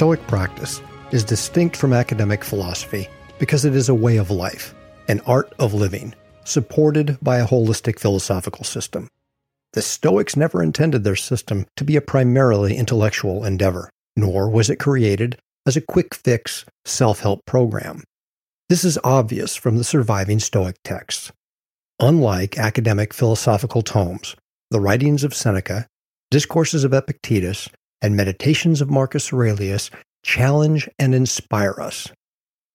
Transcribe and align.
Stoic 0.00 0.26
practice 0.28 0.80
is 1.12 1.24
distinct 1.24 1.76
from 1.76 1.92
academic 1.92 2.42
philosophy 2.42 3.06
because 3.38 3.66
it 3.66 3.76
is 3.76 3.90
a 3.90 3.94
way 3.94 4.16
of 4.16 4.30
life, 4.30 4.74
an 5.08 5.20
art 5.26 5.52
of 5.58 5.74
living, 5.74 6.14
supported 6.42 7.18
by 7.20 7.36
a 7.36 7.46
holistic 7.46 7.98
philosophical 7.98 8.64
system. 8.64 9.10
The 9.74 9.82
Stoics 9.82 10.36
never 10.36 10.62
intended 10.62 11.04
their 11.04 11.16
system 11.16 11.66
to 11.76 11.84
be 11.84 11.96
a 11.96 12.00
primarily 12.00 12.78
intellectual 12.78 13.44
endeavor, 13.44 13.90
nor 14.16 14.48
was 14.48 14.70
it 14.70 14.76
created 14.76 15.38
as 15.66 15.76
a 15.76 15.82
quick 15.82 16.14
fix 16.14 16.64
self 16.86 17.20
help 17.20 17.44
program. 17.44 18.02
This 18.70 18.84
is 18.84 18.98
obvious 19.04 19.54
from 19.54 19.76
the 19.76 19.84
surviving 19.84 20.40
Stoic 20.40 20.76
texts. 20.82 21.30
Unlike 22.00 22.56
academic 22.56 23.12
philosophical 23.12 23.82
tomes, 23.82 24.34
the 24.70 24.80
writings 24.80 25.24
of 25.24 25.34
Seneca, 25.34 25.86
discourses 26.30 26.84
of 26.84 26.94
Epictetus, 26.94 27.68
and 28.02 28.16
Meditations 28.16 28.80
of 28.80 28.90
Marcus 28.90 29.32
Aurelius 29.32 29.90
challenge 30.22 30.88
and 30.98 31.14
inspire 31.14 31.74
us. 31.80 32.08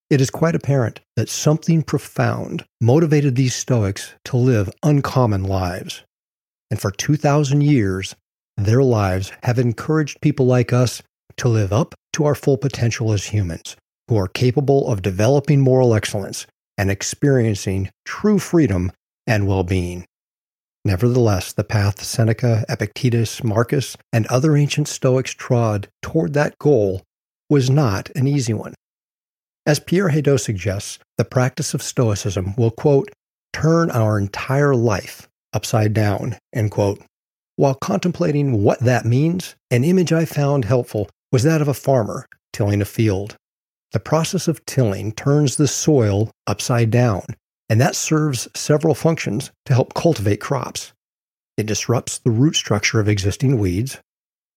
It 0.10 0.22
is 0.22 0.30
quite 0.30 0.56
apparent 0.56 1.00
that 1.16 1.30
something 1.30 1.82
profound 1.82 2.64
motivated 2.80 3.36
these 3.36 3.56
Stoics 3.56 4.14
to 4.26 4.38
live 4.38 4.70
uncommon 4.84 5.44
lives. 5.44 6.04
And 6.70 6.80
for 6.80 6.92
2,000 6.92 7.62
years, 7.62 8.16
their 8.58 8.84
lives 8.84 9.32
have 9.44 9.60
encouraged 9.60 10.22
people 10.22 10.46
like 10.46 10.72
us 10.72 11.02
to 11.38 11.50
live 11.50 11.74
up 11.74 11.96
to 12.14 12.26
our 12.26 12.36
full 12.36 12.58
potential 12.58 13.12
as 13.12 13.26
humans, 13.26 13.76
who 14.08 14.18
are 14.18 14.28
capable 14.28 14.88
of 14.88 15.02
developing 15.02 15.60
moral 15.60 15.94
excellence 15.94 16.46
and 16.78 16.92
experiencing 16.92 17.90
true 18.06 18.40
freedom 18.40 18.92
and 19.28 19.48
well 19.48 19.64
being. 19.64 20.06
Nevertheless, 20.86 21.52
the 21.52 21.64
path 21.64 22.04
Seneca, 22.04 22.64
Epictetus, 22.70 23.44
Marcus, 23.44 23.98
and 24.14 24.28
other 24.28 24.56
ancient 24.56 24.88
Stoics 24.88 25.34
trod 25.34 25.88
toward 26.04 26.34
that 26.34 26.60
goal 26.60 27.02
was 27.50 27.72
not 27.72 28.12
an 28.16 28.28
easy 28.28 28.54
one. 28.54 28.76
As 29.66 29.80
Pierre 29.80 30.10
Hadot 30.10 30.40
suggests, 30.40 31.00
the 31.18 31.26
practice 31.26 31.74
of 31.74 31.82
Stoicism 31.82 32.54
will, 32.56 32.70
quote, 32.70 33.10
turn 33.52 33.90
our 33.90 34.20
entire 34.20 34.76
life 34.76 35.28
upside 35.54 35.94
down, 35.94 36.38
end 36.54 36.70
quote. 36.70 37.02
While 37.56 37.76
contemplating 37.76 38.62
what 38.62 38.80
that 38.82 39.06
means, 39.06 39.56
an 39.72 39.84
image 39.84 40.14
I 40.14 40.26
found 40.26 40.66
helpful 40.66 41.10
was 41.32 41.42
that 41.44 41.62
of 41.62 41.68
a 41.68 41.74
farmer 41.74 42.28
tilling 42.54 42.82
a 42.82 42.86
field. 42.86 43.38
The 43.92 44.00
process 44.00 44.48
of 44.48 44.64
tilling 44.66 45.14
turns 45.14 45.56
the 45.56 45.68
soil 45.68 46.30
upside 46.46 46.92
down 46.92 47.24
and 47.70 47.82
that 47.82 47.96
serves 47.96 48.48
several 48.56 48.96
functions 48.96 49.52
to 49.66 49.74
help 49.74 49.94
cultivate 49.94 50.42
crops. 50.42 50.94
It 51.58 51.66
disrupts 51.66 52.20
the 52.20 52.32
root 52.32 52.56
structure 52.56 53.00
of 53.00 53.08
existing 53.08 53.60
weeds, 53.60 54.00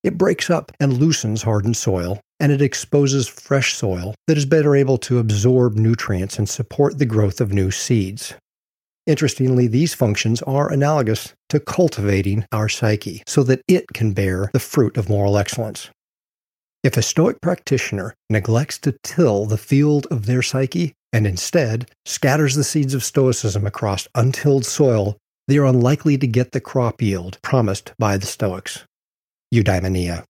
it 0.04 0.16
breaks 0.16 0.48
up 0.48 0.70
and 0.78 0.98
loosens 0.98 1.42
hardened 1.42 1.76
soil, 1.76 2.20
and 2.38 2.52
it 2.52 2.62
exposes 2.62 3.26
fresh 3.26 3.74
soil 3.74 4.14
that 4.28 4.38
is 4.38 4.46
better 4.46 4.76
able 4.76 4.96
to 4.98 5.18
absorb 5.18 5.74
nutrients 5.74 6.38
and 6.38 6.48
support 6.48 6.98
the 6.98 7.06
growth 7.06 7.40
of 7.40 7.52
new 7.52 7.70
seeds. 7.70 8.34
Interestingly, 9.06 9.66
these 9.66 9.94
functions 9.94 10.42
are 10.42 10.70
analogous 10.70 11.32
to 11.48 11.58
cultivating 11.58 12.46
our 12.52 12.68
psyche 12.68 13.22
so 13.26 13.42
that 13.42 13.62
it 13.66 13.86
can 13.94 14.12
bear 14.12 14.50
the 14.52 14.60
fruit 14.60 14.96
of 14.96 15.08
moral 15.08 15.36
excellence. 15.36 15.90
If 16.84 16.96
a 16.96 17.02
Stoic 17.02 17.40
practitioner 17.40 18.14
neglects 18.30 18.78
to 18.80 18.94
till 19.02 19.46
the 19.46 19.58
field 19.58 20.06
of 20.10 20.26
their 20.26 20.42
psyche, 20.42 20.92
and 21.12 21.26
instead 21.26 21.90
scatters 22.04 22.54
the 22.54 22.64
seeds 22.64 22.94
of 22.94 23.04
Stoicism 23.04 23.66
across 23.66 24.08
untilled 24.14 24.64
soil, 24.64 25.16
they 25.46 25.56
are 25.58 25.66
unlikely 25.66 26.18
to 26.18 26.26
get 26.26 26.52
the 26.52 26.60
crop 26.60 27.00
yield 27.00 27.38
promised 27.42 27.92
by 27.98 28.16
the 28.16 28.26
Stoics. 28.26 28.84
Eudaimonia. 29.52 30.24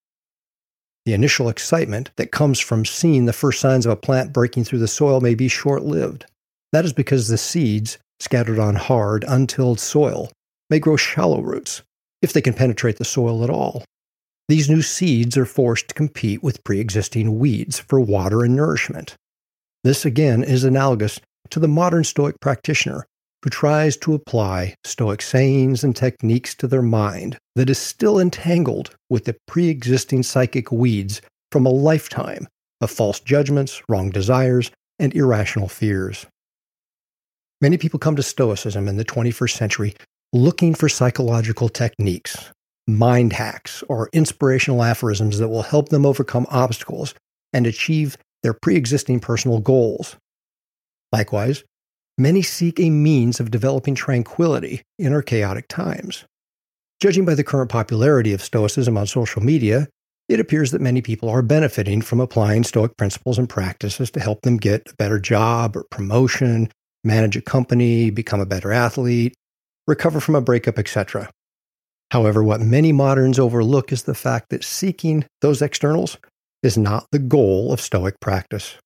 The 1.05 1.15
initial 1.15 1.49
excitement 1.49 2.11
that 2.17 2.31
comes 2.31 2.61
from 2.61 2.85
seeing 2.85 3.25
the 3.25 3.33
first 3.33 3.61
signs 3.61 3.87
of 3.87 3.93
a 3.93 3.97
plant 3.97 4.33
breaking 4.33 4.65
through 4.65 4.79
the 4.79 4.87
soil 4.87 5.21
may 5.21 5.35
be 5.35 5.49
short 5.49 5.83
lived. 5.83 6.27
That 6.73 6.85
is 6.85 6.93
because 6.93 7.29
the 7.29 7.39
seeds, 7.39 7.99
scattered 8.21 8.59
on 8.59 8.77
hard, 8.77 9.25
untilled 9.27 9.81
soil, 9.81 10.31
may 10.71 10.79
grow 10.79 10.97
shallow 10.97 11.41
roots, 11.41 11.83
if 12.23 12.33
they 12.33 12.43
can 12.43 12.55
penetrate 12.55 12.99
the 12.99 13.05
soil 13.05 13.43
at 13.43 13.51
all. 13.51 13.85
These 14.49 14.71
new 14.71 14.83
seeds 14.83 15.37
are 15.37 15.47
forced 15.47 15.89
to 15.89 15.95
compete 15.95 16.43
with 16.43 16.63
pre 16.63 16.79
existing 16.79 17.39
weeds 17.39 17.79
for 17.79 18.01
water 18.01 18.45
and 18.45 18.55
nourishment. 18.55 19.17
This 19.89 20.05
again 20.05 20.45
is 20.45 20.65
analogous 20.65 21.19
to 21.49 21.59
the 21.59 21.67
modern 21.67 22.05
Stoic 22.05 22.39
practitioner 22.41 23.07
who 23.43 23.49
tries 23.49 23.97
to 23.97 24.13
apply 24.13 24.75
Stoic 24.85 25.23
sayings 25.23 25.83
and 25.83 25.97
techniques 25.97 26.55
to 26.57 26.67
their 26.67 26.83
mind 26.83 27.39
that 27.57 27.71
is 27.71 27.79
still 27.79 28.21
entangled 28.21 28.95
with 29.09 29.25
the 29.25 29.35
pre 29.47 29.71
existing 29.71 30.25
psychic 30.25 30.71
weeds 30.71 31.23
from 31.51 31.65
a 31.65 31.71
lifetime 31.71 32.47
of 32.83 32.91
false 32.91 33.19
judgments, 33.19 33.81
wrong 33.89 34.11
desires, 34.11 34.71
and 34.99 35.15
irrational 35.15 35.69
fears. 35.69 36.27
Many 37.63 37.79
people 37.79 37.99
come 37.99 38.17
to 38.17 38.23
Stoicism 38.23 38.89
in 38.89 38.99
the 38.99 39.07
21st 39.07 39.57
century 39.57 39.95
looking 40.35 40.75
for 40.75 40.91
psychological 40.91 41.71
techniques, 41.71 42.51
mind 42.87 43.33
hacks, 43.33 43.83
or 43.89 44.11
inspirational 44.13 44.83
aphorisms 44.83 45.39
that 45.39 45.49
will 45.49 45.63
help 45.63 45.89
them 45.89 46.05
overcome 46.05 46.47
obstacles 46.51 47.15
and 47.55 47.67
achieve 47.67 48.19
their 48.43 48.55
pre 48.55 48.77
existing 48.77 49.21
personal 49.21 49.61
goals. 49.61 50.17
Likewise, 51.13 51.65
many 52.17 52.43
seek 52.43 52.79
a 52.79 52.91
means 52.91 53.41
of 53.41 53.51
developing 53.51 53.95
tranquility 53.95 54.83
in 54.99 55.13
our 55.13 55.23
chaotic 55.23 55.69
times. 55.69 56.25
Judging 57.01 57.25
by 57.25 57.35
the 57.35 57.45
current 57.45 57.71
popularity 57.71 58.33
of 58.33 58.43
Stoicism 58.43 58.99
on 58.99 59.07
social 59.07 59.43
media, 59.43 59.87
it 60.29 60.41
appears 60.41 60.73
that 60.73 60.81
many 60.81 61.01
people 61.01 61.29
are 61.29 61.43
benefiting 61.43 62.03
from 62.03 62.21
applying 62.21 62.65
Stoic 62.65 62.97
principles 62.97 63.39
and 63.39 63.49
practices 63.49 64.11
to 64.11 64.21
help 64.21 64.43
them 64.43 64.57
get 64.57 64.91
a 64.91 64.97
better 64.97 65.19
job 65.19 65.77
or 65.77 65.85
promotion, 65.91 66.71
manage 67.05 67.37
a 67.37 67.41
company, 67.41 68.11
become 68.11 68.41
a 68.41 68.47
better 68.47 68.73
athlete, 68.73 69.35
recover 69.87 70.21
from 70.21 70.35
a 70.35 70.41
breakup, 70.41 70.79
etc. 70.79 71.31
However, 72.11 72.43
what 72.43 72.61
many 72.61 72.93
moderns 72.93 73.39
overlook 73.39 73.93
is 73.93 74.03
the 74.03 74.15
fact 74.15 74.51
that 74.51 74.65
seeking 74.65 75.25
those 75.41 75.63
externals 75.63 76.19
is 76.63 76.77
not 76.79 77.07
the 77.13 77.19
goal 77.19 77.73
of 77.73 77.81
Stoic 77.81 78.21
practice. 78.21 78.77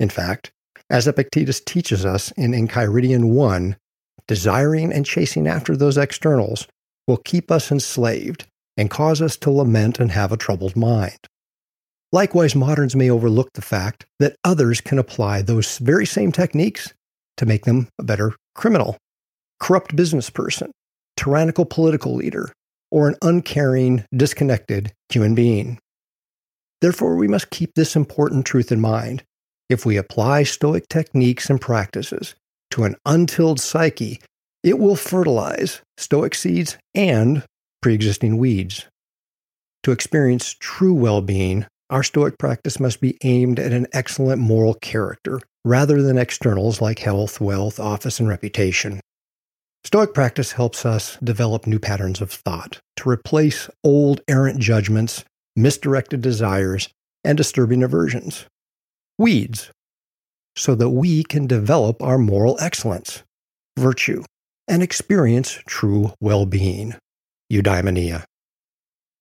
In 0.00 0.08
fact, 0.08 0.52
as 0.90 1.06
Epictetus 1.06 1.60
teaches 1.60 2.04
us 2.04 2.32
in 2.32 2.52
Enchiridion 2.52 3.30
1, 3.30 3.76
desiring 4.26 4.92
and 4.92 5.06
chasing 5.06 5.46
after 5.46 5.76
those 5.76 5.98
externals 5.98 6.66
will 7.06 7.18
keep 7.18 7.50
us 7.50 7.70
enslaved 7.70 8.46
and 8.76 8.90
cause 8.90 9.20
us 9.20 9.36
to 9.36 9.50
lament 9.50 9.98
and 9.98 10.12
have 10.12 10.32
a 10.32 10.36
troubled 10.36 10.76
mind. 10.76 11.18
Likewise, 12.12 12.54
moderns 12.54 12.94
may 12.94 13.10
overlook 13.10 13.48
the 13.54 13.62
fact 13.62 14.04
that 14.18 14.36
others 14.44 14.80
can 14.80 14.98
apply 14.98 15.42
those 15.42 15.78
very 15.78 16.06
same 16.06 16.30
techniques 16.30 16.92
to 17.38 17.46
make 17.46 17.64
them 17.64 17.88
a 17.98 18.04
better 18.04 18.34
criminal, 18.54 18.98
corrupt 19.60 19.96
business 19.96 20.28
person, 20.28 20.70
tyrannical 21.16 21.64
political 21.64 22.14
leader, 22.14 22.52
or 22.90 23.08
an 23.08 23.16
uncaring, 23.22 24.04
disconnected 24.14 24.92
human 25.08 25.34
being. 25.34 25.78
Therefore, 26.82 27.14
we 27.14 27.28
must 27.28 27.50
keep 27.50 27.74
this 27.74 27.94
important 27.94 28.44
truth 28.44 28.72
in 28.72 28.80
mind. 28.80 29.22
If 29.70 29.86
we 29.86 29.96
apply 29.96 30.42
Stoic 30.42 30.88
techniques 30.88 31.48
and 31.48 31.60
practices 31.60 32.34
to 32.72 32.82
an 32.82 32.96
untilled 33.06 33.60
psyche, 33.60 34.20
it 34.64 34.80
will 34.80 34.96
fertilize 34.96 35.80
Stoic 35.96 36.34
seeds 36.34 36.76
and 36.92 37.44
pre 37.82 37.94
existing 37.94 38.36
weeds. 38.36 38.86
To 39.84 39.92
experience 39.92 40.56
true 40.58 40.92
well 40.92 41.22
being, 41.22 41.66
our 41.88 42.02
Stoic 42.02 42.36
practice 42.36 42.80
must 42.80 43.00
be 43.00 43.16
aimed 43.22 43.60
at 43.60 43.72
an 43.72 43.86
excellent 43.92 44.40
moral 44.40 44.74
character 44.74 45.40
rather 45.64 46.02
than 46.02 46.18
externals 46.18 46.80
like 46.80 46.98
health, 46.98 47.40
wealth, 47.40 47.78
office, 47.78 48.18
and 48.18 48.28
reputation. 48.28 48.98
Stoic 49.84 50.14
practice 50.14 50.52
helps 50.52 50.84
us 50.84 51.16
develop 51.22 51.64
new 51.64 51.78
patterns 51.78 52.20
of 52.20 52.32
thought 52.32 52.80
to 52.96 53.08
replace 53.08 53.70
old 53.84 54.20
errant 54.28 54.58
judgments 54.58 55.24
misdirected 55.56 56.20
desires, 56.20 56.88
and 57.24 57.36
disturbing 57.36 57.82
aversions. 57.82 58.46
Weeds, 59.18 59.70
so 60.56 60.74
that 60.74 60.90
we 60.90 61.22
can 61.22 61.46
develop 61.46 62.02
our 62.02 62.18
moral 62.18 62.58
excellence, 62.60 63.22
virtue, 63.78 64.24
and 64.68 64.82
experience 64.82 65.60
true 65.66 66.12
well 66.20 66.46
being. 66.46 66.94
Eudaimonia. 67.52 68.24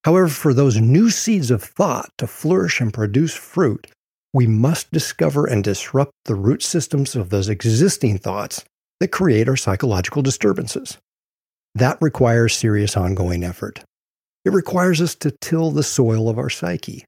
However, 0.06 0.30
for 0.30 0.54
those 0.54 0.78
new 0.78 1.10
seeds 1.10 1.51
of 1.51 1.62
thought 1.62 2.10
to 2.18 2.25
flourish 2.25 2.80
and 2.80 2.94
produce 2.94 3.36
fruit, 3.36 3.88
we 4.34 4.48
must 4.48 4.92
discover 4.92 5.45
and 5.45 5.63
disrupt 5.63 6.12
the 6.25 6.36
root 6.36 6.63
systems 6.63 7.16
of 7.16 7.30
those 7.30 7.50
existing 7.50 8.18
thoughts 8.18 8.63
that 9.00 9.10
create 9.10 9.50
our 9.50 9.57
psychological 9.57 10.22
disturbances. 10.22 10.98
That 11.75 11.98
requires 12.01 12.56
serious 12.56 12.95
ongoing 12.95 13.44
effort. 13.44 13.84
It 14.43 14.53
requires 14.53 15.01
us 15.01 15.15
to 15.15 15.31
till 15.31 15.71
the 15.71 15.83
soil 15.83 16.29
of 16.29 16.38
our 16.38 16.49
psyche. 16.49 17.05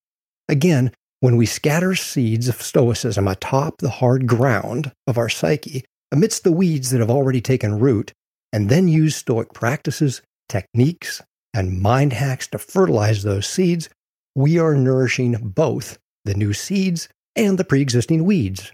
Again, 0.47 0.91
when 1.19 1.37
we 1.37 1.45
scatter 1.45 1.95
seeds 1.95 2.47
of 2.47 2.61
Stoicism 2.61 3.27
atop 3.27 3.77
the 3.77 3.89
hard 3.89 4.27
ground 4.27 4.91
of 5.07 5.17
our 5.17 5.29
psyche, 5.29 5.85
amidst 6.11 6.43
the 6.43 6.51
weeds 6.51 6.91
that 6.91 6.99
have 6.99 7.09
already 7.09 7.41
taken 7.41 7.79
root, 7.79 8.11
and 8.51 8.69
then 8.69 8.87
use 8.87 9.15
Stoic 9.15 9.53
practices, 9.53 10.21
techniques, 10.49 11.21
and 11.53 11.81
mind 11.81 12.13
hacks 12.13 12.47
to 12.47 12.57
fertilize 12.57 13.23
those 13.23 13.47
seeds, 13.47 13.89
we 14.35 14.59
are 14.59 14.75
nourishing 14.75 15.37
both 15.55 15.97
the 16.25 16.33
new 16.33 16.53
seeds 16.53 17.07
and 17.35 17.57
the 17.57 17.63
pre 17.63 17.81
existing 17.81 18.25
weeds. 18.25 18.71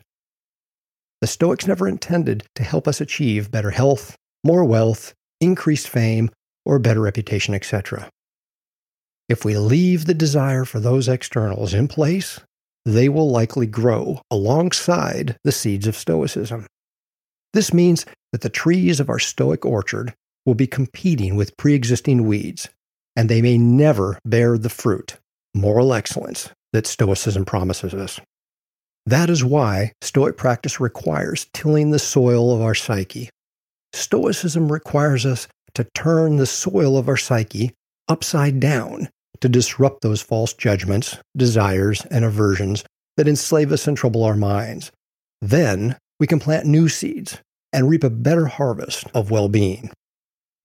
The 1.22 1.28
Stoics 1.28 1.68
never 1.68 1.88
intended 1.88 2.46
to 2.56 2.64
help 2.64 2.88
us 2.88 3.02
achieve 3.02 3.52
better 3.52 3.72
health, 3.72 4.16
more 4.44 4.64
wealth, 4.64 5.14
increased 5.42 5.88
fame, 5.88 6.30
or 6.66 6.80
better 6.80 7.02
reputation, 7.02 7.54
etc. 7.54 8.10
If 9.30 9.46
we 9.46 9.56
leave 9.56 10.06
the 10.06 10.16
desire 10.16 10.66
for 10.66 10.80
those 10.80 11.08
externals 11.08 11.76
in 11.76 11.88
place, 11.88 12.40
they 12.84 13.10
will 13.10 13.30
likely 13.30 13.68
grow 13.68 14.22
alongside 14.32 15.38
the 15.44 15.52
seeds 15.52 15.86
of 15.86 15.96
Stoicism. 15.96 16.66
This 17.54 17.72
means 17.72 18.08
that 18.32 18.42
the 18.42 18.50
trees 18.50 19.00
of 19.00 19.08
our 19.08 19.20
Stoic 19.20 19.66
orchard 19.66 20.16
will 20.48 20.56
be 20.56 20.66
competing 20.66 21.36
with 21.36 21.56
pre 21.58 21.76
existing 21.76 22.26
weeds, 22.26 22.70
and 23.16 23.30
they 23.30 23.44
may 23.44 23.56
never 23.56 24.18
bear 24.26 24.58
the 24.58 24.70
fruit, 24.70 25.18
moral 25.54 25.94
excellence, 25.94 26.50
that 26.74 26.88
Stoicism 26.88 27.46
promises 27.46 27.94
us. 27.94 28.20
That 29.06 29.30
is 29.30 29.44
why 29.44 29.94
Stoic 30.02 30.38
practice 30.38 30.80
requires 30.80 31.46
tilling 31.54 31.92
the 31.92 32.00
soil 32.00 32.56
of 32.56 32.62
our 32.62 32.76
psyche. 32.76 33.30
Stoicism 33.94 34.72
requires 34.72 35.24
us 35.24 35.48
to 35.76 35.84
turn 35.94 36.38
the 36.38 36.48
soil 36.48 36.98
of 36.98 37.08
our 37.08 37.18
psyche 37.18 37.74
upside 38.08 38.60
down 38.60 39.08
to 39.42 39.50
disrupt 39.50 40.02
those 40.02 40.22
false 40.22 40.54
judgments, 40.54 41.18
desires, 41.36 42.06
and 42.12 42.26
aversions 42.26 42.84
that 43.18 43.28
enslave 43.28 43.72
us 43.72 43.88
and 43.88 43.98
trouble 43.98 44.24
our 44.24 44.36
minds. 44.36 44.92
Then 45.42 45.98
we 46.20 46.28
can 46.28 46.40
plant 46.40 46.66
new 46.66 46.90
seeds 46.90 47.38
and 47.72 47.90
reap 47.90 48.04
a 48.04 48.10
better 48.10 48.48
harvest 48.48 49.06
of 49.14 49.32
well 49.32 49.50
being. 49.50 49.92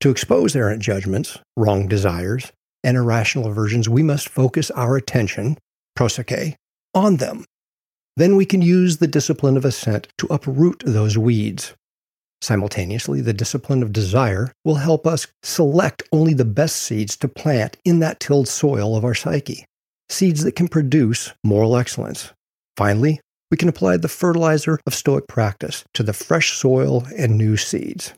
To 0.00 0.10
expose 0.10 0.56
errant 0.56 0.82
judgments, 0.82 1.38
wrong 1.56 1.88
desires, 1.88 2.52
and 2.82 2.96
irrational 2.96 3.46
aversions, 3.46 3.88
we 3.88 4.02
must 4.02 4.28
focus 4.28 4.70
our 4.72 4.96
attention, 4.96 5.56
prosoche, 5.96 6.54
on 6.94 7.16
them. 7.16 7.44
Then 8.16 8.36
we 8.36 8.46
can 8.46 8.62
use 8.62 8.98
the 8.98 9.06
discipline 9.06 9.56
of 9.56 9.64
assent 9.64 10.08
to 10.18 10.26
uproot 10.30 10.82
those 10.86 11.18
weeds. 11.18 11.74
Simultaneously, 12.44 13.22
the 13.22 13.32
discipline 13.32 13.82
of 13.82 13.90
desire 13.90 14.52
will 14.66 14.74
help 14.74 15.06
us 15.06 15.26
select 15.42 16.02
only 16.12 16.34
the 16.34 16.44
best 16.44 16.76
seeds 16.76 17.16
to 17.16 17.26
plant 17.26 17.78
in 17.86 18.00
that 18.00 18.20
tilled 18.20 18.48
soil 18.48 18.98
of 18.98 19.02
our 19.02 19.14
psyche, 19.14 19.64
seeds 20.10 20.44
that 20.44 20.54
can 20.54 20.68
produce 20.68 21.32
moral 21.42 21.74
excellence. 21.74 22.34
Finally, 22.76 23.18
we 23.50 23.56
can 23.56 23.70
apply 23.70 23.96
the 23.96 24.08
fertilizer 24.08 24.78
of 24.86 24.94
Stoic 24.94 25.26
practice 25.26 25.84
to 25.94 26.02
the 26.02 26.12
fresh 26.12 26.52
soil 26.52 27.06
and 27.16 27.38
new 27.38 27.56
seeds. 27.56 28.12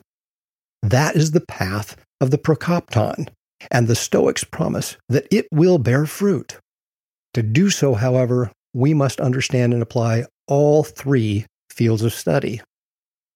That 0.83 1.15
is 1.15 1.31
the 1.31 1.45
path 1.47 1.95
of 2.19 2.29
the 2.29 2.37
prokopton, 2.37 3.29
and 3.71 3.87
the 3.87 3.95
Stoics 3.95 4.43
promise 4.43 4.97
that 5.07 5.25
it 5.31 5.47
will 5.53 5.77
bear 5.77 6.05
fruit. 6.05 6.57
To 7.33 7.41
do 7.41 7.69
so, 7.69 7.93
however, 7.93 8.51
we 8.73 8.93
must 8.93 9.21
understand 9.21 9.73
and 9.73 9.81
apply 9.81 10.25
all 10.49 10.83
three 10.83 11.45
fields 11.71 12.01
of 12.01 12.13
study 12.13 12.59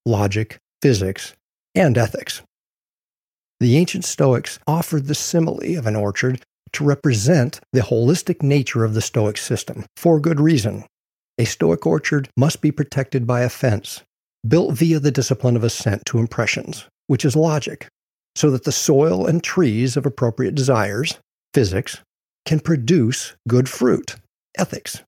logic, 0.06 0.58
physics, 0.82 1.34
and 1.76 1.98
ethics. 1.98 2.42
The 3.60 3.78
ancient 3.78 4.06
Stoics 4.06 4.60
offered 4.66 5.06
the 5.06 5.16
simile 5.16 5.78
of 5.78 5.86
an 5.86 5.96
orchard 5.96 6.42
to 6.74 6.84
represent 6.84 7.60
the 7.74 7.82
holistic 7.82 8.42
nature 8.42 8.84
of 8.84 8.94
the 8.94 9.02
Stoic 9.02 9.38
system, 9.38 9.86
for 9.96 10.20
good 10.20 10.40
reason. 10.40 10.86
A 11.38 11.46
Stoic 11.46 11.86
orchard 11.86 12.30
must 12.38 12.62
be 12.62 12.72
protected 12.72 13.28
by 13.28 13.42
a 13.42 13.50
fence, 13.50 14.02
built 14.48 14.76
via 14.76 15.00
the 15.00 15.12
discipline 15.12 15.56
of 15.56 15.64
assent 15.64 16.06
to 16.08 16.18
impressions, 16.18 16.88
which 17.08 17.26
is 17.26 17.36
logic, 17.36 17.88
so 18.36 18.50
that 18.52 18.64
the 18.64 18.72
soil 18.72 19.26
and 19.26 19.44
trees 19.44 19.98
of 19.98 20.06
appropriate 20.06 20.56
desires, 20.56 21.20
physics, 21.54 22.00
can 22.46 22.60
produce 22.60 23.36
good 23.48 23.70
fruit, 23.70 24.16
ethics. 24.58 25.04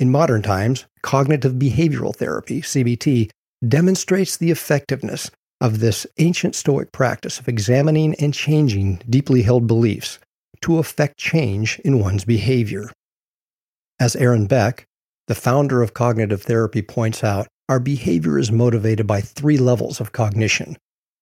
In 0.00 0.10
modern 0.10 0.42
times, 0.42 0.86
cognitive 1.02 1.54
behavioral 1.54 2.14
therapy, 2.14 2.62
CBT, 2.62 3.30
demonstrates 3.66 4.36
the 4.36 4.50
effectiveness 4.50 5.30
of 5.60 5.80
this 5.80 6.06
ancient 6.18 6.54
Stoic 6.54 6.92
practice 6.92 7.40
of 7.40 7.48
examining 7.48 8.14
and 8.16 8.32
changing 8.32 9.00
deeply 9.08 9.42
held 9.42 9.66
beliefs 9.66 10.18
to 10.60 10.78
effect 10.78 11.18
change 11.18 11.78
in 11.80 11.98
one's 11.98 12.24
behavior. 12.24 12.90
As 14.00 14.14
Aaron 14.16 14.46
Beck, 14.46 14.84
the 15.26 15.34
founder 15.34 15.82
of 15.82 15.94
cognitive 15.94 16.42
therapy, 16.42 16.82
points 16.82 17.24
out, 17.24 17.48
our 17.68 17.80
behavior 17.80 18.38
is 18.38 18.50
motivated 18.50 19.06
by 19.06 19.20
three 19.20 19.58
levels 19.58 20.00
of 20.00 20.12
cognition 20.12 20.76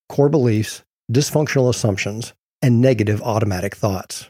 core 0.09 0.29
beliefs, 0.29 0.83
dysfunctional 1.13 1.69
assumptions, 1.69 2.33
and 2.63 2.81
negative 2.81 3.21
automatic 3.23 3.75
thoughts. 3.75 4.29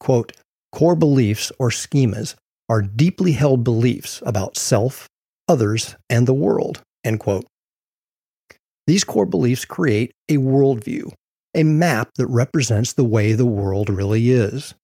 Quote, 0.00 0.32
core 0.72 0.96
beliefs 0.96 1.52
or 1.58 1.68
schemas 1.68 2.34
are 2.70 2.80
deeply 2.80 3.32
held 3.32 3.64
beliefs 3.64 4.22
about 4.24 4.56
self, 4.56 5.08
others, 5.46 5.96
and 6.08 6.26
the 6.26 6.34
world. 6.34 6.80
End 7.04 7.20
quote. 7.20 7.46
These 8.86 9.04
core 9.04 9.26
beliefs 9.26 9.64
create 9.64 10.12
a 10.28 10.38
worldview, 10.38 11.12
a 11.54 11.62
map 11.62 12.10
that 12.16 12.26
represents 12.26 12.92
the 12.92 13.04
way 13.04 13.32
the 13.32 13.46
world 13.46 13.90
really 13.90 14.30
is. 14.30 14.74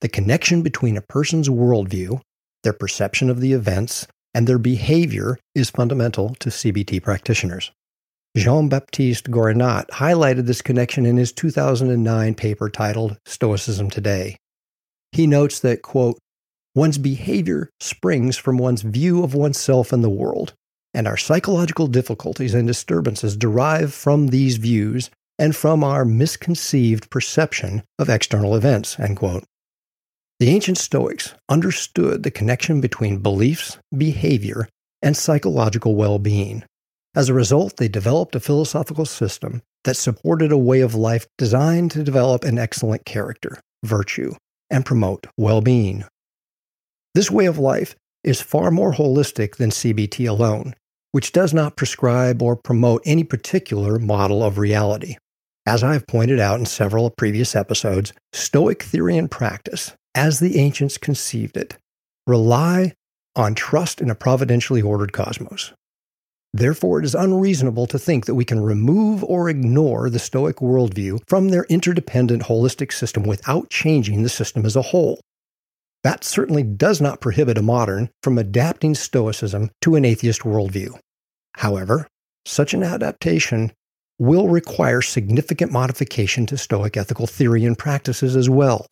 The 0.00 0.08
connection 0.08 0.62
between 0.62 0.96
a 0.96 1.02
person's 1.02 1.48
worldview, 1.48 2.20
their 2.62 2.72
perception 2.72 3.28
of 3.28 3.40
the 3.40 3.52
events, 3.52 4.06
and 4.32 4.46
their 4.46 4.58
behavior 4.58 5.38
is 5.54 5.70
fundamental 5.70 6.34
to 6.36 6.48
CBT 6.48 7.02
practitioners. 7.02 7.70
Jean 8.36 8.68
Baptiste 8.68 9.30
Gourinat 9.30 9.88
highlighted 9.88 10.46
this 10.46 10.62
connection 10.62 11.04
in 11.04 11.16
his 11.16 11.32
2009 11.32 12.34
paper 12.34 12.70
titled 12.70 13.18
Stoicism 13.26 13.90
Today. 13.90 14.36
He 15.12 15.26
notes 15.26 15.58
that, 15.60 15.82
quote, 15.82 16.16
one's 16.74 16.96
behavior 16.96 17.70
springs 17.80 18.36
from 18.36 18.56
one's 18.56 18.82
view 18.82 19.24
of 19.24 19.34
oneself 19.34 19.92
and 19.92 20.04
the 20.04 20.08
world, 20.08 20.54
and 20.94 21.06
our 21.06 21.16
psychological 21.16 21.86
difficulties 21.86 22.54
and 22.54 22.66
disturbances 22.66 23.36
derive 23.36 23.92
from 23.94 24.28
these 24.28 24.56
views 24.56 25.10
and 25.38 25.56
from 25.56 25.82
our 25.82 26.04
misconceived 26.04 27.10
perception 27.10 27.82
of 27.98 28.08
external 28.08 28.54
events. 28.54 28.96
The 30.40 30.48
ancient 30.48 30.78
Stoics 30.78 31.34
understood 31.48 32.22
the 32.22 32.30
connection 32.30 32.80
between 32.80 33.18
beliefs, 33.18 33.78
behavior, 33.96 34.68
and 35.02 35.16
psychological 35.16 35.94
well 35.94 36.18
being. 36.18 36.64
As 37.14 37.28
a 37.28 37.34
result, 37.34 37.76
they 37.76 37.88
developed 37.88 38.34
a 38.36 38.40
philosophical 38.40 39.04
system 39.04 39.62
that 39.84 39.96
supported 39.96 40.52
a 40.52 40.58
way 40.58 40.80
of 40.80 40.94
life 40.94 41.26
designed 41.38 41.90
to 41.92 42.04
develop 42.04 42.44
an 42.44 42.58
excellent 42.58 43.04
character, 43.04 43.60
virtue, 43.84 44.34
and 44.70 44.86
promote 44.86 45.26
well 45.36 45.60
being. 45.60 46.04
This 47.14 47.30
way 47.30 47.46
of 47.46 47.58
life 47.58 47.96
is 48.22 48.40
far 48.40 48.70
more 48.70 48.92
holistic 48.92 49.56
than 49.56 49.70
CBT 49.70 50.28
alone, 50.28 50.74
which 51.12 51.32
does 51.32 51.52
not 51.52 51.76
prescribe 51.76 52.42
or 52.42 52.56
promote 52.56 53.02
any 53.04 53.24
particular 53.24 53.98
model 53.98 54.42
of 54.42 54.58
reality. 54.58 55.16
As 55.66 55.84
I've 55.84 56.06
pointed 56.06 56.40
out 56.40 56.58
in 56.58 56.66
several 56.66 57.10
previous 57.10 57.54
episodes, 57.54 58.12
Stoic 58.32 58.82
theory 58.82 59.16
and 59.16 59.30
practice, 59.30 59.92
as 60.14 60.40
the 60.40 60.58
ancients 60.58 60.98
conceived 60.98 61.56
it, 61.56 61.76
rely 62.26 62.94
on 63.36 63.54
trust 63.54 64.00
in 64.00 64.10
a 64.10 64.14
providentially 64.14 64.82
ordered 64.82 65.12
cosmos. 65.12 65.72
Therefore, 66.52 66.98
it 66.98 67.04
is 67.04 67.14
unreasonable 67.14 67.86
to 67.86 67.98
think 67.98 68.26
that 68.26 68.34
we 68.34 68.44
can 68.44 68.60
remove 68.60 69.22
or 69.22 69.48
ignore 69.48 70.10
the 70.10 70.18
Stoic 70.18 70.56
worldview 70.56 71.20
from 71.28 71.48
their 71.50 71.64
interdependent 71.68 72.44
holistic 72.44 72.92
system 72.92 73.22
without 73.22 73.70
changing 73.70 74.22
the 74.22 74.28
system 74.28 74.66
as 74.66 74.74
a 74.74 74.82
whole. 74.82 75.20
That 76.02 76.24
certainly 76.24 76.62
does 76.62 77.00
not 77.00 77.20
prohibit 77.20 77.58
a 77.58 77.62
modern 77.62 78.10
from 78.22 78.38
adapting 78.38 78.94
Stoicism 78.94 79.70
to 79.82 79.96
an 79.96 80.04
atheist 80.04 80.42
worldview. 80.42 80.98
However, 81.56 82.06
such 82.46 82.72
an 82.72 82.82
adaptation 82.82 83.72
will 84.18 84.48
require 84.48 85.02
significant 85.02 85.72
modification 85.72 86.46
to 86.46 86.58
Stoic 86.58 86.96
ethical 86.96 87.26
theory 87.26 87.64
and 87.64 87.76
practices 87.76 88.36
as 88.36 88.48
well. 88.48 88.86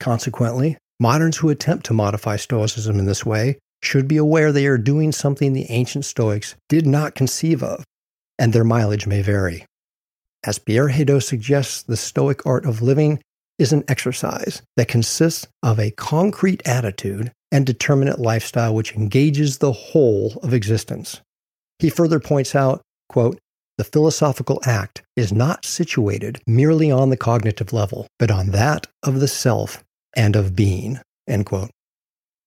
Consequently, 0.00 0.76
moderns 1.00 1.38
who 1.38 1.48
attempt 1.48 1.86
to 1.86 1.94
modify 1.94 2.36
Stoicism 2.36 2.98
in 2.98 3.06
this 3.06 3.26
way 3.26 3.58
should 3.82 4.08
be 4.08 4.16
aware 4.16 4.50
they 4.52 4.66
are 4.66 4.78
doing 4.78 5.12
something 5.12 5.52
the 5.52 5.70
ancient 5.70 6.04
Stoics 6.04 6.54
did 6.68 6.86
not 6.86 7.14
conceive 7.14 7.62
of, 7.62 7.84
and 8.38 8.52
their 8.52 8.64
mileage 8.64 9.06
may 9.06 9.22
vary. 9.22 9.64
As 10.44 10.58
Pierre 10.58 10.88
Hadot 10.88 11.22
suggests, 11.22 11.82
the 11.82 11.96
Stoic 11.96 12.44
art 12.46 12.64
of 12.64 12.82
living 12.82 13.20
is 13.58 13.72
an 13.72 13.84
exercise 13.88 14.62
that 14.76 14.88
consists 14.88 15.46
of 15.62 15.78
a 15.78 15.90
concrete 15.92 16.66
attitude 16.66 17.32
and 17.50 17.66
determinate 17.66 18.18
lifestyle 18.18 18.74
which 18.74 18.94
engages 18.94 19.58
the 19.58 19.72
whole 19.72 20.38
of 20.42 20.54
existence. 20.54 21.20
He 21.78 21.90
further 21.90 22.20
points 22.20 22.54
out, 22.54 22.82
quote, 23.08 23.38
the 23.78 23.84
philosophical 23.84 24.60
act 24.64 25.02
is 25.14 25.32
not 25.32 25.64
situated 25.64 26.40
merely 26.46 26.90
on 26.90 27.10
the 27.10 27.16
cognitive 27.16 27.72
level, 27.72 28.08
but 28.18 28.30
on 28.30 28.50
that 28.50 28.88
of 29.04 29.20
the 29.20 29.28
self 29.28 29.84
and 30.16 30.34
of 30.34 30.56
being. 30.56 30.98
End 31.28 31.46
quote. 31.46 31.70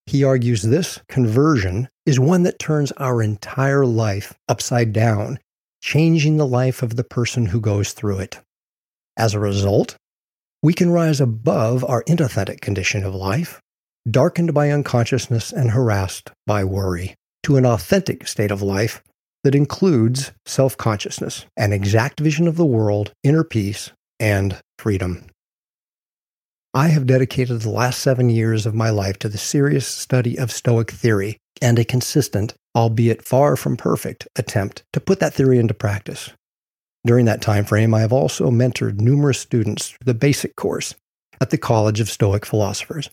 He 0.07 0.25
argues 0.25 0.61
this 0.61 0.99
conversion 1.07 1.87
is 2.05 2.19
one 2.19 2.43
that 2.43 2.59
turns 2.59 2.91
our 2.93 3.21
entire 3.21 3.85
life 3.85 4.33
upside 4.49 4.91
down, 4.91 5.39
changing 5.81 6.35
the 6.35 6.47
life 6.47 6.83
of 6.83 6.97
the 6.97 7.03
person 7.03 7.45
who 7.45 7.61
goes 7.61 7.93
through 7.93 8.19
it. 8.19 8.39
As 9.15 9.33
a 9.33 9.39
result, 9.39 9.95
we 10.63 10.73
can 10.73 10.91
rise 10.91 11.19
above 11.19 11.83
our 11.85 12.03
inauthentic 12.03 12.61
condition 12.61 13.03
of 13.03 13.15
life, 13.15 13.59
darkened 14.09 14.53
by 14.53 14.69
unconsciousness 14.69 15.51
and 15.51 15.71
harassed 15.71 16.31
by 16.45 16.63
worry, 16.63 17.15
to 17.43 17.57
an 17.57 17.65
authentic 17.65 18.27
state 18.27 18.51
of 18.51 18.61
life 18.61 19.01
that 19.43 19.55
includes 19.55 20.31
self 20.45 20.77
consciousness, 20.77 21.45
an 21.57 21.73
exact 21.73 22.19
vision 22.19 22.47
of 22.47 22.57
the 22.57 22.65
world, 22.65 23.11
inner 23.23 23.43
peace, 23.43 23.91
and 24.19 24.59
freedom. 24.77 25.25
I 26.73 26.87
have 26.87 27.05
dedicated 27.05 27.61
the 27.61 27.69
last 27.69 27.99
seven 27.99 28.29
years 28.29 28.65
of 28.65 28.73
my 28.73 28.91
life 28.91 29.19
to 29.19 29.29
the 29.29 29.37
serious 29.37 29.85
study 29.85 30.37
of 30.37 30.51
Stoic 30.51 30.91
theory 30.91 31.37
and 31.61 31.77
a 31.77 31.83
consistent, 31.83 32.53
albeit 32.75 33.25
far 33.25 33.55
from 33.57 33.75
perfect, 33.75 34.27
attempt 34.37 34.83
to 34.93 35.01
put 35.01 35.19
that 35.19 35.33
theory 35.33 35.59
into 35.59 35.73
practice. 35.73 36.29
During 37.05 37.25
that 37.25 37.41
time 37.41 37.65
frame, 37.65 37.93
I 37.93 38.01
have 38.01 38.13
also 38.13 38.51
mentored 38.51 39.00
numerous 39.00 39.39
students 39.39 39.89
through 39.89 40.05
the 40.05 40.13
basic 40.13 40.55
course 40.55 40.93
at 41.39 41.50
the 41.50 41.58
College 41.58 42.00
of 42.00 42.10
Stoic 42.10 42.46
Philosophers 42.46 43.10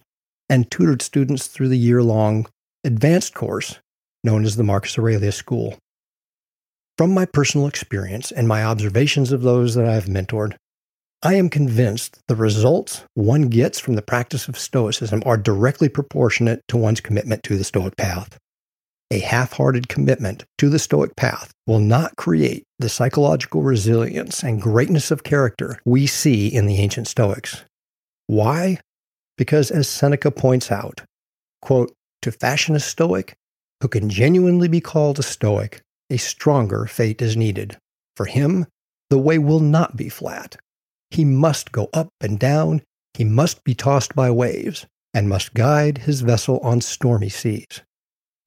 and 0.50 0.70
tutored 0.70 1.02
students 1.02 1.46
through 1.46 1.68
the 1.68 1.78
year 1.78 2.02
long 2.02 2.46
advanced 2.84 3.34
course 3.34 3.78
known 4.22 4.44
as 4.44 4.56
the 4.56 4.64
Marcus 4.64 4.98
Aurelius 4.98 5.36
School. 5.36 5.78
From 6.98 7.14
my 7.14 7.24
personal 7.24 7.66
experience 7.66 8.30
and 8.30 8.48
my 8.48 8.64
observations 8.64 9.32
of 9.32 9.42
those 9.42 9.74
that 9.74 9.86
I 9.86 9.94
have 9.94 10.06
mentored, 10.06 10.56
I 11.22 11.34
am 11.34 11.48
convinced 11.48 12.20
the 12.28 12.36
results 12.36 13.04
one 13.14 13.48
gets 13.48 13.78
from 13.78 13.94
the 13.94 14.02
practice 14.02 14.48
of 14.48 14.58
Stoicism 14.58 15.22
are 15.24 15.36
directly 15.36 15.88
proportionate 15.88 16.60
to 16.68 16.76
one's 16.76 17.00
commitment 17.00 17.42
to 17.44 17.56
the 17.56 17.64
Stoic 17.64 17.96
path. 17.96 18.38
A 19.10 19.20
half 19.20 19.54
hearted 19.54 19.88
commitment 19.88 20.44
to 20.58 20.68
the 20.68 20.78
Stoic 20.78 21.16
path 21.16 21.50
will 21.66 21.78
not 21.78 22.16
create 22.16 22.64
the 22.78 22.90
psychological 22.90 23.62
resilience 23.62 24.42
and 24.42 24.60
greatness 24.60 25.10
of 25.10 25.24
character 25.24 25.80
we 25.86 26.06
see 26.06 26.48
in 26.48 26.66
the 26.66 26.76
ancient 26.76 27.08
Stoics. 27.08 27.64
Why? 28.26 28.80
Because, 29.38 29.70
as 29.70 29.88
Seneca 29.88 30.30
points 30.30 30.70
out, 30.70 31.00
quote, 31.62 31.90
to 32.20 32.30
fashion 32.30 32.76
a 32.76 32.80
Stoic 32.80 33.34
who 33.80 33.88
can 33.88 34.10
genuinely 34.10 34.68
be 34.68 34.80
called 34.80 35.18
a 35.18 35.22
Stoic, 35.22 35.80
a 36.10 36.18
stronger 36.18 36.84
fate 36.84 37.22
is 37.22 37.34
needed. 37.34 37.78
For 38.14 38.26
him, 38.26 38.66
the 39.08 39.18
way 39.18 39.38
will 39.38 39.60
not 39.60 39.96
be 39.96 40.10
flat. 40.10 40.56
He 41.10 41.24
must 41.24 41.72
go 41.72 41.88
up 41.94 42.08
and 42.20 42.38
down, 42.38 42.82
he 43.14 43.24
must 43.24 43.64
be 43.64 43.74
tossed 43.74 44.14
by 44.14 44.30
waves, 44.30 44.84
and 45.14 45.30
must 45.30 45.54
guide 45.54 45.98
his 45.98 46.20
vessel 46.20 46.58
on 46.58 46.82
stormy 46.82 47.30
seas. 47.30 47.80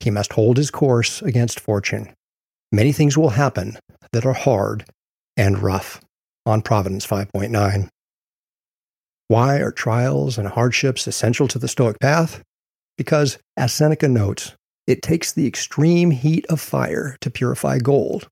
He 0.02 0.10
must 0.10 0.34
hold 0.34 0.58
his 0.58 0.72
course 0.72 1.22
against 1.22 1.60
fortune. 1.60 2.14
Many 2.72 2.92
things 2.92 3.18
will 3.18 3.30
happen 3.30 3.78
that 4.12 4.26
are 4.26 4.34
hard 4.34 4.86
and 5.38 5.60
rough. 5.60 6.02
On 6.46 6.64
Providence 6.64 7.06
5.9. 7.06 7.88
Why 9.28 9.58
are 9.58 9.72
trials 9.72 10.40
and 10.40 10.48
hardships 10.48 11.06
essential 11.06 11.48
to 11.50 11.60
the 11.60 11.68
Stoic 11.68 12.00
path? 12.00 12.42
Because, 12.98 13.38
as 13.56 13.72
Seneca 13.72 14.08
notes, 14.08 14.54
it 14.88 15.04
takes 15.04 15.32
the 15.32 15.46
extreme 15.46 16.10
heat 16.10 16.46
of 16.50 16.60
fire 16.60 17.16
to 17.22 17.30
purify 17.30 17.78
gold, 17.78 18.28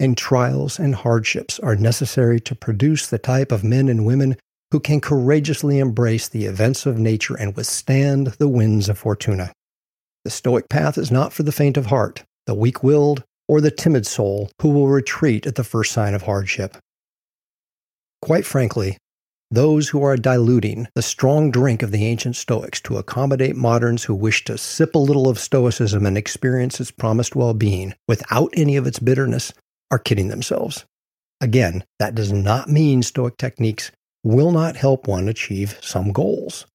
and 0.00 0.16
trials 0.16 0.78
and 0.78 0.94
hardships 0.94 1.58
are 1.60 1.76
necessary 1.76 2.40
to 2.40 2.54
produce 2.54 3.06
the 3.06 3.18
type 3.18 3.52
of 3.52 3.62
men 3.62 3.90
and 3.90 4.06
women 4.06 4.36
who 4.70 4.80
can 4.80 5.00
courageously 5.00 5.78
embrace 5.78 6.28
the 6.28 6.46
events 6.46 6.86
of 6.86 6.98
nature 6.98 7.36
and 7.36 7.54
withstand 7.56 8.28
the 8.38 8.48
winds 8.48 8.88
of 8.88 8.98
fortuna. 8.98 9.52
The 10.30 10.36
Stoic 10.36 10.68
path 10.68 10.96
is 10.96 11.10
not 11.10 11.32
for 11.32 11.42
the 11.42 11.50
faint 11.50 11.76
of 11.76 11.86
heart, 11.86 12.22
the 12.46 12.54
weak 12.54 12.84
willed, 12.84 13.24
or 13.48 13.60
the 13.60 13.72
timid 13.72 14.06
soul 14.06 14.48
who 14.62 14.68
will 14.68 14.86
retreat 14.86 15.44
at 15.44 15.56
the 15.56 15.64
first 15.64 15.90
sign 15.90 16.14
of 16.14 16.22
hardship. 16.22 16.76
Quite 18.22 18.46
frankly, 18.46 18.96
those 19.50 19.88
who 19.88 20.04
are 20.04 20.16
diluting 20.16 20.86
the 20.94 21.02
strong 21.02 21.50
drink 21.50 21.82
of 21.82 21.90
the 21.90 22.06
ancient 22.06 22.36
Stoics 22.36 22.80
to 22.82 22.96
accommodate 22.96 23.56
moderns 23.56 24.04
who 24.04 24.14
wish 24.14 24.44
to 24.44 24.56
sip 24.56 24.94
a 24.94 24.98
little 24.98 25.28
of 25.28 25.40
Stoicism 25.40 26.06
and 26.06 26.16
experience 26.16 26.80
its 26.80 26.92
promised 26.92 27.34
well 27.34 27.52
being 27.52 27.94
without 28.06 28.50
any 28.56 28.76
of 28.76 28.86
its 28.86 29.00
bitterness 29.00 29.52
are 29.90 29.98
kidding 29.98 30.28
themselves. 30.28 30.84
Again, 31.40 31.82
that 31.98 32.14
does 32.14 32.30
not 32.30 32.68
mean 32.68 33.02
Stoic 33.02 33.36
techniques 33.36 33.90
will 34.22 34.52
not 34.52 34.76
help 34.76 35.08
one 35.08 35.28
achieve 35.28 35.76
some 35.80 36.12
goals. 36.12 36.66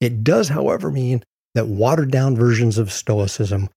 It 0.00 0.22
does, 0.22 0.50
however, 0.50 0.88
mean 0.88 1.24
that 1.54 1.68
watered 1.68 2.10
down 2.10 2.36
versions 2.36 2.78
of 2.78 2.92
Stoicism 2.92 3.68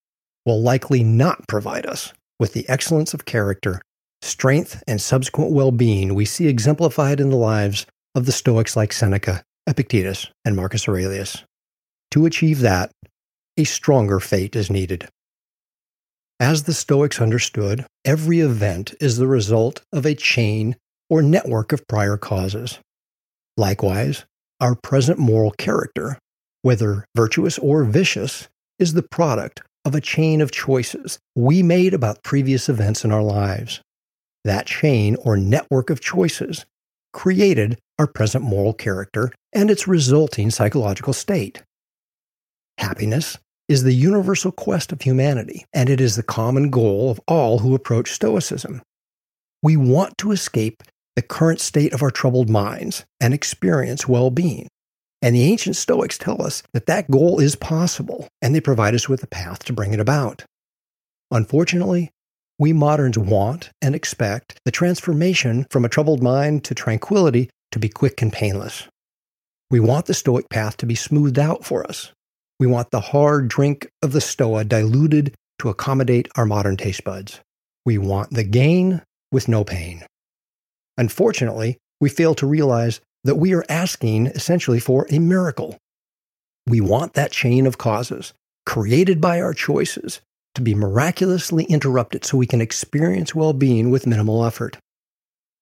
will 0.44 0.60
likely 0.60 1.02
not 1.02 1.46
provide 1.48 1.86
us 1.86 2.12
with 2.38 2.52
the 2.52 2.68
excellence 2.68 3.14
of 3.14 3.24
character, 3.24 3.82
strength, 4.22 4.82
and 4.86 5.00
subsequent 5.00 5.52
well 5.52 5.72
being 5.72 6.14
we 6.14 6.24
see 6.24 6.46
exemplified 6.46 7.20
in 7.20 7.30
the 7.30 7.36
lives 7.36 7.86
of 8.14 8.26
the 8.26 8.32
Stoics 8.32 8.76
like 8.76 8.92
Seneca, 8.92 9.42
Epictetus, 9.66 10.28
and 10.44 10.56
Marcus 10.56 10.88
Aurelius. 10.88 11.44
To 12.12 12.26
achieve 12.26 12.60
that, 12.60 12.90
a 13.56 13.64
stronger 13.64 14.20
fate 14.20 14.56
is 14.56 14.70
needed. 14.70 15.08
As 16.38 16.64
the 16.64 16.74
Stoics 16.74 17.20
understood, 17.20 17.86
every 18.04 18.40
event 18.40 18.94
is 19.00 19.16
the 19.16 19.26
result 19.26 19.82
of 19.92 20.04
a 20.04 20.14
chain 20.14 20.76
or 21.08 21.22
network 21.22 21.72
of 21.72 21.86
prior 21.86 22.16
causes. 22.16 22.78
Likewise, 23.56 24.24
our 24.60 24.74
present 24.74 25.18
moral 25.18 25.50
character, 25.52 26.18
whether 26.66 27.06
virtuous 27.14 27.60
or 27.60 27.84
vicious, 27.84 28.48
is 28.80 28.94
the 28.94 29.08
product 29.08 29.62
of 29.84 29.94
a 29.94 30.00
chain 30.00 30.40
of 30.40 30.50
choices 30.50 31.16
we 31.36 31.62
made 31.62 31.94
about 31.94 32.24
previous 32.24 32.68
events 32.68 33.04
in 33.04 33.12
our 33.12 33.22
lives. 33.22 33.80
That 34.44 34.66
chain 34.66 35.14
or 35.24 35.36
network 35.36 35.90
of 35.90 36.00
choices 36.00 36.66
created 37.12 37.78
our 38.00 38.08
present 38.08 38.42
moral 38.42 38.72
character 38.72 39.30
and 39.52 39.70
its 39.70 39.86
resulting 39.86 40.50
psychological 40.50 41.12
state. 41.12 41.62
Happiness 42.78 43.38
is 43.68 43.84
the 43.84 43.94
universal 43.94 44.50
quest 44.50 44.90
of 44.90 45.02
humanity, 45.02 45.64
and 45.72 45.88
it 45.88 46.00
is 46.00 46.16
the 46.16 46.24
common 46.24 46.70
goal 46.70 47.12
of 47.12 47.20
all 47.28 47.60
who 47.60 47.76
approach 47.76 48.10
Stoicism. 48.10 48.82
We 49.62 49.76
want 49.76 50.18
to 50.18 50.32
escape 50.32 50.82
the 51.14 51.22
current 51.22 51.60
state 51.60 51.92
of 51.92 52.02
our 52.02 52.10
troubled 52.10 52.50
minds 52.50 53.04
and 53.20 53.32
experience 53.32 54.08
well 54.08 54.32
being. 54.32 54.66
And 55.22 55.34
the 55.34 55.44
ancient 55.44 55.76
Stoics 55.76 56.18
tell 56.18 56.42
us 56.42 56.62
that 56.72 56.86
that 56.86 57.10
goal 57.10 57.40
is 57.40 57.56
possible, 57.56 58.28
and 58.42 58.54
they 58.54 58.60
provide 58.60 58.94
us 58.94 59.08
with 59.08 59.22
a 59.22 59.26
path 59.26 59.64
to 59.64 59.72
bring 59.72 59.92
it 59.94 60.00
about. 60.00 60.44
Unfortunately, 61.30 62.10
we 62.58 62.72
moderns 62.72 63.18
want 63.18 63.70
and 63.82 63.94
expect 63.94 64.58
the 64.64 64.70
transformation 64.70 65.66
from 65.70 65.84
a 65.84 65.88
troubled 65.88 66.22
mind 66.22 66.64
to 66.64 66.74
tranquility 66.74 67.50
to 67.72 67.78
be 67.78 67.88
quick 67.88 68.22
and 68.22 68.32
painless. 68.32 68.88
We 69.70 69.80
want 69.80 70.06
the 70.06 70.14
Stoic 70.14 70.48
path 70.48 70.76
to 70.78 70.86
be 70.86 70.94
smoothed 70.94 71.38
out 71.38 71.64
for 71.64 71.86
us. 71.86 72.12
We 72.58 72.66
want 72.66 72.90
the 72.90 73.00
hard 73.00 73.48
drink 73.48 73.88
of 74.02 74.12
the 74.12 74.20
Stoa 74.20 74.64
diluted 74.64 75.34
to 75.58 75.68
accommodate 75.68 76.28
our 76.36 76.46
modern 76.46 76.76
taste 76.76 77.04
buds. 77.04 77.40
We 77.84 77.98
want 77.98 78.30
the 78.30 78.44
gain 78.44 79.02
with 79.32 79.48
no 79.48 79.64
pain. 79.64 80.04
Unfortunately, 80.96 81.78
we 82.00 82.08
fail 82.08 82.34
to 82.36 82.46
realize 82.46 83.00
that 83.26 83.36
we 83.36 83.54
are 83.54 83.64
asking 83.68 84.26
essentially 84.28 84.80
for 84.80 85.06
a 85.10 85.18
miracle. 85.18 85.76
We 86.66 86.80
want 86.80 87.14
that 87.14 87.32
chain 87.32 87.66
of 87.66 87.78
causes 87.78 88.32
created 88.64 89.20
by 89.20 89.40
our 89.40 89.54
choices 89.54 90.20
to 90.54 90.62
be 90.62 90.74
miraculously 90.74 91.64
interrupted 91.64 92.24
so 92.24 92.36
we 92.36 92.46
can 92.46 92.60
experience 92.60 93.34
well 93.34 93.52
being 93.52 93.90
with 93.90 94.06
minimal 94.06 94.44
effort. 94.44 94.78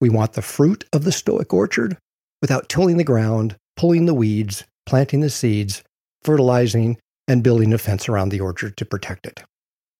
We 0.00 0.08
want 0.08 0.34
the 0.34 0.42
fruit 0.42 0.84
of 0.92 1.04
the 1.04 1.12
Stoic 1.12 1.52
orchard 1.52 1.98
without 2.40 2.68
tilling 2.68 2.96
the 2.96 3.04
ground, 3.04 3.56
pulling 3.76 4.06
the 4.06 4.14
weeds, 4.14 4.64
planting 4.86 5.20
the 5.20 5.30
seeds, 5.30 5.82
fertilizing, 6.22 6.98
and 7.26 7.42
building 7.42 7.72
a 7.72 7.78
fence 7.78 8.08
around 8.08 8.28
the 8.28 8.40
orchard 8.40 8.76
to 8.76 8.84
protect 8.84 9.26
it. 9.26 9.42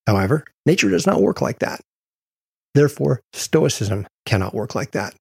However, 0.06 0.44
nature 0.66 0.90
does 0.90 1.06
not 1.06 1.23
work 1.23 1.40
like 1.40 1.59
that. 1.61 1.80
Therefore, 2.75 3.21
Stoicism 3.33 4.06
cannot 4.26 4.54
work 4.54 4.75
like 4.75 4.90
that. 4.92 5.14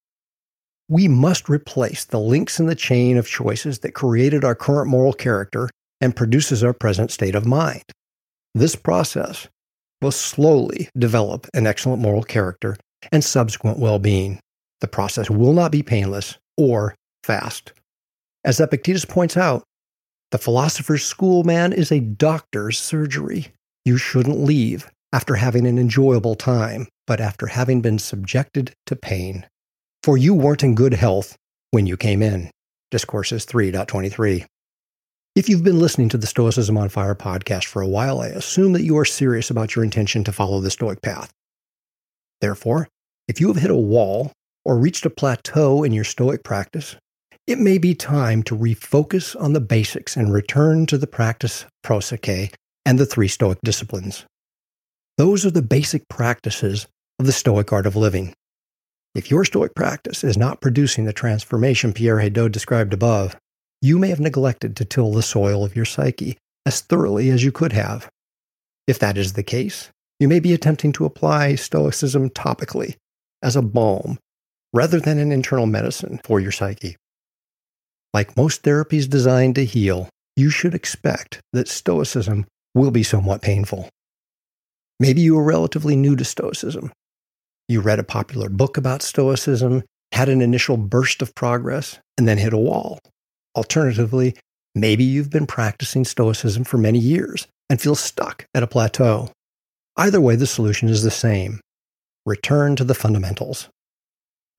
We 0.89 1.07
must 1.07 1.49
replace 1.49 2.05
the 2.05 2.19
links 2.19 2.59
in 2.59 2.65
the 2.65 2.75
chain 2.75 3.17
of 3.17 3.27
choices 3.27 3.79
that 3.79 3.93
created 3.93 4.43
our 4.43 4.55
current 4.55 4.89
moral 4.89 5.13
character 5.13 5.69
and 6.01 6.15
produces 6.15 6.63
our 6.63 6.73
present 6.73 7.11
state 7.11 7.35
of 7.35 7.45
mind. 7.45 7.83
This 8.53 8.75
process 8.75 9.47
will 10.01 10.11
slowly 10.11 10.89
develop 10.97 11.47
an 11.53 11.65
excellent 11.65 12.01
moral 12.01 12.23
character 12.23 12.75
and 13.11 13.23
subsequent 13.23 13.79
well 13.79 13.99
being. 13.99 14.39
The 14.81 14.87
process 14.87 15.29
will 15.29 15.53
not 15.53 15.71
be 15.71 15.81
painless 15.81 16.37
or 16.57 16.95
fast. 17.23 17.71
As 18.43 18.59
Epictetus 18.59 19.05
points 19.05 19.37
out, 19.37 19.63
the 20.31 20.37
philosopher's 20.37 21.05
school, 21.05 21.43
man, 21.43 21.71
is 21.71 21.91
a 21.91 21.99
doctor's 21.99 22.77
surgery. 22.79 23.53
You 23.85 23.97
shouldn't 23.97 24.39
leave 24.39 24.89
after 25.13 25.35
having 25.35 25.65
an 25.65 25.77
enjoyable 25.77 26.35
time, 26.35 26.87
but 27.07 27.21
after 27.21 27.47
having 27.47 27.81
been 27.81 27.99
subjected 27.99 28.73
to 28.87 28.95
pain. 28.95 29.45
For 30.03 30.17
you 30.17 30.33
weren't 30.33 30.63
in 30.63 30.75
good 30.75 30.93
health 30.93 31.37
when 31.71 31.87
you 31.87 31.95
came 31.95 32.21
in. 32.21 32.51
Discourses 32.91 33.45
3.23. 33.45 34.45
If 35.33 35.47
you've 35.47 35.63
been 35.63 35.79
listening 35.79 36.09
to 36.09 36.17
the 36.17 36.27
Stoicism 36.27 36.77
on 36.77 36.89
Fire 36.89 37.15
podcast 37.15 37.67
for 37.67 37.81
a 37.81 37.87
while, 37.87 38.19
I 38.19 38.27
assume 38.27 38.73
that 38.73 38.83
you 38.83 38.97
are 38.97 39.05
serious 39.05 39.49
about 39.49 39.77
your 39.77 39.85
intention 39.85 40.25
to 40.25 40.33
follow 40.33 40.59
the 40.59 40.69
Stoic 40.69 41.01
path. 41.01 41.31
Therefore, 42.41 42.89
if 43.29 43.39
you 43.39 43.47
have 43.47 43.55
hit 43.55 43.71
a 43.71 43.77
wall 43.77 44.33
or 44.65 44.77
reached 44.77 45.05
a 45.05 45.09
plateau 45.09 45.83
in 45.83 45.93
your 45.93 46.03
Stoic 46.03 46.43
practice, 46.43 46.97
it 47.47 47.57
may 47.57 47.77
be 47.77 47.95
time 47.95 48.43
to 48.43 48.57
refocus 48.57 49.39
on 49.41 49.53
the 49.53 49.61
basics 49.61 50.17
and 50.17 50.33
return 50.33 50.85
to 50.87 50.97
the 50.97 51.07
practice 51.07 51.65
prosoche 51.81 52.53
and 52.85 52.99
the 52.99 53.05
three 53.05 53.29
Stoic 53.29 53.59
disciplines. 53.63 54.25
Those 55.17 55.45
are 55.45 55.51
the 55.51 55.61
basic 55.61 56.09
practices 56.09 56.87
of 57.19 57.25
the 57.25 57.31
Stoic 57.31 57.71
art 57.71 57.85
of 57.85 57.95
living. 57.95 58.33
If 59.15 59.29
your 59.29 59.45
Stoic 59.45 59.75
practice 59.75 60.23
is 60.23 60.37
not 60.37 60.59
producing 60.59 61.05
the 61.05 61.13
transformation 61.13 61.93
Pierre 61.93 62.17
Hadot 62.17 62.51
described 62.51 62.93
above, 62.93 63.35
you 63.79 63.99
may 63.99 64.09
have 64.09 64.19
neglected 64.19 64.75
to 64.77 64.85
till 64.85 65.11
the 65.11 65.21
soil 65.21 65.63
of 65.63 65.75
your 65.75 65.85
psyche 65.85 66.37
as 66.65 66.81
thoroughly 66.81 67.29
as 67.29 67.43
you 67.43 67.51
could 67.51 67.73
have. 67.73 68.09
If 68.87 68.97
that 68.99 69.17
is 69.17 69.33
the 69.33 69.43
case, 69.43 69.91
you 70.19 70.27
may 70.27 70.39
be 70.39 70.53
attempting 70.53 70.93
to 70.93 71.05
apply 71.05 71.55
Stoicism 71.55 72.31
topically, 72.31 72.95
as 73.43 73.55
a 73.55 73.61
balm, 73.61 74.17
rather 74.73 74.99
than 74.99 75.19
an 75.19 75.31
internal 75.31 75.67
medicine 75.67 76.19
for 76.23 76.39
your 76.39 76.51
psyche. 76.51 76.95
Like 78.13 78.35
most 78.35 78.63
therapies 78.63 79.07
designed 79.07 79.55
to 79.55 79.65
heal, 79.65 80.09
you 80.35 80.49
should 80.49 80.73
expect 80.73 81.39
that 81.51 81.67
Stoicism 81.67 82.47
will 82.73 82.91
be 82.91 83.03
somewhat 83.03 83.43
painful. 83.43 83.89
Maybe 84.99 85.21
you 85.21 85.37
are 85.37 85.43
relatively 85.43 85.95
new 85.95 86.15
to 86.15 86.25
Stoicism. 86.25 86.91
You 87.69 87.79
read 87.79 87.99
a 87.99 88.03
popular 88.03 88.49
book 88.49 88.77
about 88.77 89.01
Stoicism, 89.01 89.83
had 90.11 90.29
an 90.29 90.41
initial 90.41 90.75
burst 90.75 91.21
of 91.21 91.33
progress, 91.33 91.97
and 92.17 92.27
then 92.27 92.37
hit 92.37 92.53
a 92.53 92.57
wall. 92.57 92.99
Alternatively, 93.55 94.35
maybe 94.75 95.03
you've 95.03 95.29
been 95.29 95.47
practicing 95.47 96.03
Stoicism 96.03 96.65
for 96.65 96.77
many 96.77 96.99
years 96.99 97.47
and 97.69 97.81
feel 97.81 97.95
stuck 97.95 98.45
at 98.53 98.63
a 98.63 98.67
plateau. 98.67 99.31
Either 99.95 100.19
way, 100.19 100.35
the 100.35 100.47
solution 100.47 100.89
is 100.89 101.03
the 101.03 101.11
same 101.11 101.59
return 102.25 102.75
to 102.75 102.83
the 102.83 102.95
fundamentals. 102.95 103.69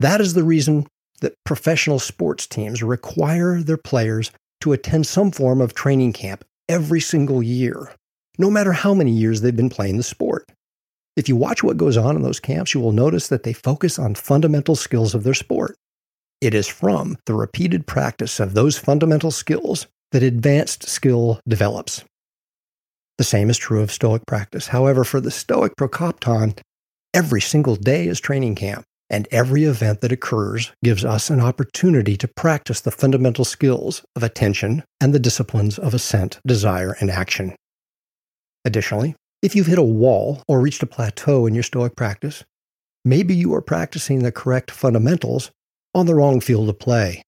That 0.00 0.20
is 0.20 0.34
the 0.34 0.44
reason 0.44 0.86
that 1.20 1.34
professional 1.44 1.98
sports 1.98 2.46
teams 2.46 2.82
require 2.82 3.62
their 3.62 3.78
players 3.78 4.30
to 4.60 4.72
attend 4.72 5.06
some 5.06 5.30
form 5.30 5.60
of 5.60 5.74
training 5.74 6.12
camp 6.12 6.44
every 6.68 7.00
single 7.00 7.42
year, 7.42 7.92
no 8.38 8.50
matter 8.50 8.72
how 8.72 8.94
many 8.94 9.12
years 9.12 9.40
they've 9.40 9.56
been 9.56 9.70
playing 9.70 9.96
the 9.96 10.02
sport. 10.02 10.44
If 11.16 11.28
you 11.28 11.36
watch 11.36 11.62
what 11.62 11.76
goes 11.76 11.96
on 11.96 12.16
in 12.16 12.22
those 12.22 12.40
camps, 12.40 12.74
you 12.74 12.80
will 12.80 12.92
notice 12.92 13.28
that 13.28 13.44
they 13.44 13.52
focus 13.52 13.98
on 13.98 14.14
fundamental 14.14 14.74
skills 14.74 15.14
of 15.14 15.22
their 15.22 15.34
sport. 15.34 15.76
It 16.40 16.54
is 16.54 16.66
from 16.66 17.16
the 17.26 17.34
repeated 17.34 17.86
practice 17.86 18.40
of 18.40 18.54
those 18.54 18.76
fundamental 18.76 19.30
skills 19.30 19.86
that 20.12 20.22
advanced 20.22 20.88
skill 20.88 21.40
develops. 21.48 22.04
The 23.16 23.24
same 23.24 23.48
is 23.48 23.56
true 23.56 23.80
of 23.80 23.92
Stoic 23.92 24.26
practice. 24.26 24.68
However, 24.68 25.04
for 25.04 25.20
the 25.20 25.30
Stoic 25.30 25.76
Prokopton, 25.76 26.58
every 27.14 27.40
single 27.40 27.76
day 27.76 28.08
is 28.08 28.18
training 28.18 28.56
camp, 28.56 28.84
and 29.08 29.28
every 29.30 29.64
event 29.64 30.00
that 30.00 30.10
occurs 30.10 30.72
gives 30.82 31.04
us 31.04 31.30
an 31.30 31.40
opportunity 31.40 32.16
to 32.16 32.26
practice 32.26 32.80
the 32.80 32.90
fundamental 32.90 33.44
skills 33.44 34.04
of 34.16 34.24
attention 34.24 34.82
and 35.00 35.14
the 35.14 35.20
disciplines 35.20 35.78
of 35.78 35.94
assent, 35.94 36.40
desire, 36.44 36.96
and 37.00 37.10
action. 37.10 37.54
Additionally, 38.64 39.14
if 39.44 39.54
you've 39.54 39.66
hit 39.66 39.78
a 39.78 39.82
wall 39.82 40.42
or 40.48 40.58
reached 40.58 40.82
a 40.82 40.86
plateau 40.86 41.44
in 41.44 41.52
your 41.52 41.62
Stoic 41.62 41.94
practice, 41.94 42.44
maybe 43.04 43.34
you 43.34 43.54
are 43.54 43.60
practicing 43.60 44.22
the 44.22 44.32
correct 44.32 44.70
fundamentals 44.70 45.50
on 45.94 46.06
the 46.06 46.14
wrong 46.14 46.40
field 46.40 46.66
of 46.70 46.78
play. 46.78 47.22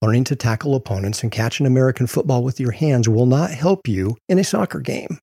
Learning 0.00 0.22
to 0.22 0.36
tackle 0.36 0.76
opponents 0.76 1.24
and 1.24 1.32
catch 1.32 1.58
an 1.58 1.66
American 1.66 2.06
football 2.06 2.44
with 2.44 2.60
your 2.60 2.70
hands 2.70 3.08
will 3.08 3.26
not 3.26 3.50
help 3.50 3.88
you 3.88 4.16
in 4.28 4.38
a 4.38 4.44
soccer 4.44 4.78
game. 4.78 5.18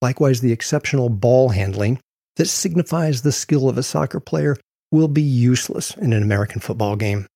Likewise, 0.00 0.40
the 0.40 0.50
exceptional 0.50 1.10
ball 1.10 1.50
handling 1.50 2.00
that 2.36 2.46
signifies 2.46 3.20
the 3.20 3.30
skill 3.30 3.68
of 3.68 3.76
a 3.76 3.82
soccer 3.82 4.18
player 4.18 4.56
will 4.90 5.08
be 5.08 5.20
useless 5.20 5.94
in 5.98 6.14
an 6.14 6.22
American 6.22 6.62
football 6.62 6.96
game. 6.96 7.26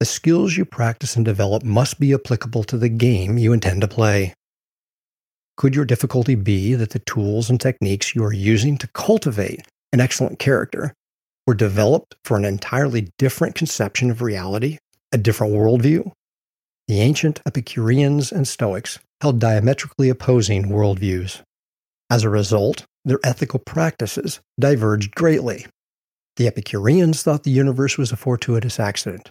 The 0.00 0.06
skills 0.06 0.56
you 0.56 0.64
practice 0.64 1.14
and 1.14 1.24
develop 1.24 1.62
must 1.62 2.00
be 2.00 2.12
applicable 2.12 2.64
to 2.64 2.76
the 2.76 2.88
game 2.88 3.38
you 3.38 3.52
intend 3.52 3.82
to 3.82 3.88
play. 3.88 4.34
Could 5.56 5.74
your 5.74 5.84
difficulty 5.84 6.34
be 6.34 6.74
that 6.74 6.90
the 6.90 6.98
tools 7.00 7.48
and 7.48 7.60
techniques 7.60 8.14
you 8.14 8.22
are 8.24 8.32
using 8.32 8.76
to 8.78 8.88
cultivate 8.88 9.62
an 9.92 10.00
excellent 10.00 10.38
character 10.38 10.92
were 11.46 11.54
developed 11.54 12.16
for 12.24 12.36
an 12.36 12.44
entirely 12.44 13.08
different 13.18 13.54
conception 13.54 14.10
of 14.10 14.20
reality, 14.20 14.78
a 15.12 15.18
different 15.18 15.54
worldview. 15.54 16.12
The 16.88 17.00
ancient 17.00 17.40
Epicureans 17.46 18.32
and 18.32 18.46
Stoics 18.46 18.98
held 19.20 19.38
diametrically 19.38 20.08
opposing 20.08 20.66
worldviews. 20.66 21.40
As 22.10 22.22
a 22.22 22.28
result, 22.28 22.84
their 23.04 23.20
ethical 23.24 23.58
practices 23.58 24.40
diverged 24.58 25.14
greatly. 25.14 25.66
The 26.36 26.46
Epicureans 26.46 27.22
thought 27.22 27.44
the 27.44 27.50
universe 27.50 27.96
was 27.96 28.12
a 28.12 28.16
fortuitous 28.16 28.78
accident. 28.78 29.30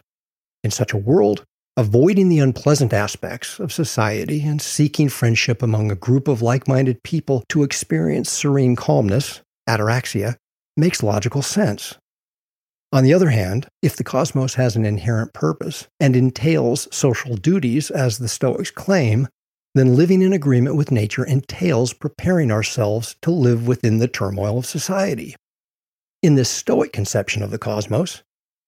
In 0.63 0.71
such 0.71 0.91
a 0.91 0.97
world, 0.97 1.43
avoiding 1.77 2.29
the 2.29 2.39
unpleasant 2.39 2.93
aspects 2.93 3.59
of 3.59 3.73
society 3.73 4.41
and 4.43 4.61
seeking 4.61 5.09
friendship 5.09 5.61
among 5.61 5.91
a 5.91 5.95
group 5.95 6.27
of 6.27 6.41
like 6.41 6.67
minded 6.67 7.03
people 7.03 7.43
to 7.49 7.63
experience 7.63 8.29
serene 8.29 8.75
calmness, 8.75 9.41
ataraxia, 9.67 10.35
makes 10.77 11.03
logical 11.03 11.41
sense. 11.41 11.95
On 12.93 13.03
the 13.03 13.13
other 13.13 13.29
hand, 13.29 13.67
if 13.81 13.97
the 13.97 14.05
cosmos 14.05 14.53
has 14.53 14.77
an 14.77 14.85
inherent 14.85 15.33
purpose 15.33 15.87
and 15.99 16.15
entails 16.15 16.87
social 16.95 17.35
duties, 17.35 17.91
as 17.91 18.19
the 18.19 18.29
Stoics 18.29 18.71
claim, 18.71 19.27
then 19.73 19.97
living 19.97 20.21
in 20.21 20.31
agreement 20.31 20.77
with 20.77 20.91
nature 20.91 21.25
entails 21.25 21.91
preparing 21.91 22.51
ourselves 22.51 23.17
to 23.21 23.31
live 23.31 23.67
within 23.67 23.97
the 23.97 24.07
turmoil 24.07 24.59
of 24.59 24.65
society. 24.65 25.35
In 26.23 26.35
this 26.35 26.49
Stoic 26.49 26.93
conception 26.93 27.43
of 27.43 27.51
the 27.51 27.57
cosmos, 27.57 28.23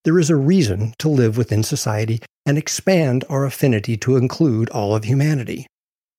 there 0.07 0.19
is 0.19 0.29
a 0.29 0.37
reason 0.37 0.93
to 0.97 1.09
live 1.09 1.35
within 1.35 1.61
society 1.61 2.21
and 2.45 2.57
expand 2.57 3.25
our 3.27 3.43
affinity 3.43 3.97
to 3.97 4.15
include 4.15 4.69
all 4.69 4.95
of 4.95 5.03
humanity. 5.03 5.67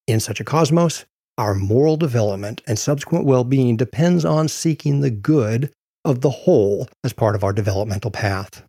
In 0.06 0.20
such 0.20 0.40
a 0.40 0.44
cosmos, 0.44 1.06
our 1.38 1.54
moral 1.54 1.96
development 1.96 2.60
and 2.66 2.78
subsequent 2.78 3.24
well 3.24 3.44
being 3.44 3.78
depends 3.78 4.26
on 4.26 4.46
seeking 4.46 5.00
the 5.00 5.08
good 5.08 5.72
of 6.04 6.20
the 6.20 6.28
whole 6.28 6.86
as 7.02 7.14
part 7.14 7.34
of 7.34 7.42
our 7.42 7.54
developmental 7.54 8.10
path. 8.10 8.62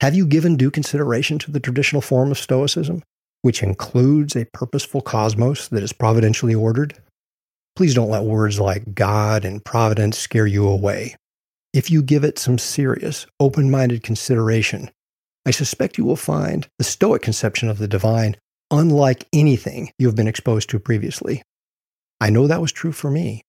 Have 0.00 0.14
you 0.14 0.28
given 0.28 0.54
due 0.56 0.70
consideration 0.70 1.40
to 1.40 1.50
the 1.50 1.58
traditional 1.58 2.02
form 2.02 2.30
of 2.30 2.38
Stoicism, 2.38 3.02
which 3.40 3.64
includes 3.64 4.36
a 4.36 4.46
purposeful 4.52 5.00
cosmos 5.00 5.66
that 5.66 5.82
is 5.82 5.92
providentially 5.92 6.54
ordered? 6.54 6.94
Please 7.74 7.96
don't 7.96 8.10
let 8.10 8.22
words 8.22 8.60
like 8.60 8.94
God 8.94 9.44
and 9.44 9.64
providence 9.64 10.18
scare 10.18 10.46
you 10.46 10.68
away. 10.68 11.16
If 11.72 11.90
you 11.90 12.02
give 12.02 12.24
it 12.24 12.38
some 12.38 12.58
serious, 12.58 13.26
open 13.40 13.70
minded 13.70 14.02
consideration, 14.02 14.90
I 15.46 15.50
suspect 15.50 15.98
you 15.98 16.04
will 16.04 16.16
find 16.16 16.68
the 16.78 16.84
Stoic 16.84 17.22
conception 17.22 17.68
of 17.68 17.78
the 17.78 17.88
divine 17.88 18.36
unlike 18.70 19.26
anything 19.32 19.92
you 19.98 20.06
have 20.06 20.16
been 20.16 20.28
exposed 20.28 20.70
to 20.70 20.78
previously. 20.78 21.42
I 22.20 22.30
know 22.30 22.46
that 22.46 22.62
was 22.62 22.72
true 22.72 22.92
for 22.92 23.10
me. 23.10 23.42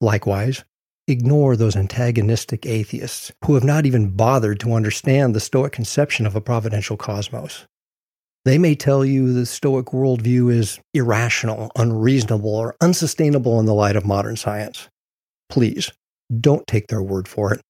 Likewise, 0.00 0.64
Ignore 1.10 1.56
those 1.56 1.74
antagonistic 1.74 2.66
atheists 2.66 3.32
who 3.44 3.54
have 3.54 3.64
not 3.64 3.84
even 3.84 4.10
bothered 4.10 4.60
to 4.60 4.74
understand 4.74 5.34
the 5.34 5.40
Stoic 5.40 5.72
conception 5.72 6.24
of 6.24 6.36
a 6.36 6.40
providential 6.40 6.96
cosmos. 6.96 7.66
They 8.44 8.58
may 8.58 8.76
tell 8.76 9.04
you 9.04 9.32
the 9.32 9.44
Stoic 9.44 9.86
worldview 9.86 10.52
is 10.54 10.78
irrational, 10.94 11.72
unreasonable, 11.74 12.54
or 12.54 12.76
unsustainable 12.80 13.58
in 13.58 13.66
the 13.66 13.74
light 13.74 13.96
of 13.96 14.06
modern 14.06 14.36
science. 14.36 14.88
Please, 15.48 15.90
don't 16.38 16.66
take 16.66 16.88
their 16.88 17.02
word 17.02 17.26
for 17.26 17.52
it. 17.54 17.60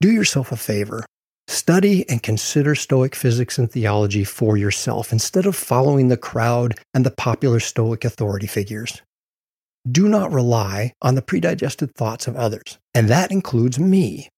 Do 0.00 0.10
yourself 0.10 0.52
a 0.52 0.56
favor. 0.56 1.04
Study 1.48 2.08
and 2.08 2.22
consider 2.22 2.74
Stoic 2.74 3.14
physics 3.14 3.58
and 3.58 3.70
theology 3.70 4.24
for 4.24 4.56
yourself 4.56 5.12
instead 5.12 5.44
of 5.44 5.56
following 5.56 6.08
the 6.08 6.16
crowd 6.16 6.78
and 6.94 7.04
the 7.04 7.10
popular 7.10 7.60
Stoic 7.60 8.04
authority 8.04 8.46
figures. 8.46 9.02
Do 9.90 10.08
not 10.08 10.32
rely 10.32 10.92
on 11.02 11.16
the 11.16 11.22
predigested 11.22 11.94
thoughts 11.94 12.26
of 12.28 12.36
others, 12.36 12.78
and 12.94 13.08
that 13.08 13.32
includes 13.32 13.78
me. 13.78 14.28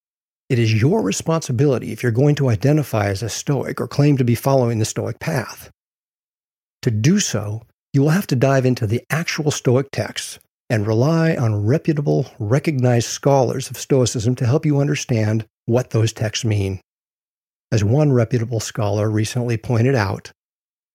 It 0.49 0.59
is 0.59 0.81
your 0.81 1.03
responsibility 1.03 1.93
if 1.93 2.03
you're 2.03 2.13
going 2.13 2.35
to 2.37 2.49
identify 2.49 3.09
as 3.09 3.23
a 3.23 3.29
Stoic 3.29 3.81
or 3.81 3.89
claim 3.89 4.17
to 4.17 4.25
be 4.25 4.35
following 4.35 4.79
the 4.79 4.85
Stoic 4.85 5.19
path. 5.19 5.71
To 6.83 6.91
do 6.91 7.21
so, 7.21 7.63
you 7.93 8.03
will 8.03 8.11
have 8.11 8.27
to 8.29 8.37
dive 8.37 8.67
into 8.67 8.87
the 8.87 9.03
actual 9.11 9.51
Stoic 9.51 9.91
texts 9.91 10.39
and 10.71 10.87
rely 10.87 11.37
on 11.37 11.67
reputable, 11.67 12.27
recognized 12.39 13.09
scholars 13.09 13.71
of 13.71 13.77
Stoicism 13.77 14.35
to 14.37 14.47
help 14.47 14.65
you 14.65 14.81
understand 14.81 15.45
what 15.67 15.91
those 15.91 16.13
texts 16.13 16.45
mean. 16.45 16.81
As 17.71 17.85
one 17.85 18.13
reputable 18.13 18.61
scholar 18.61 19.11
recently 19.11 19.57
pointed 19.57 19.95
out, 19.95 20.31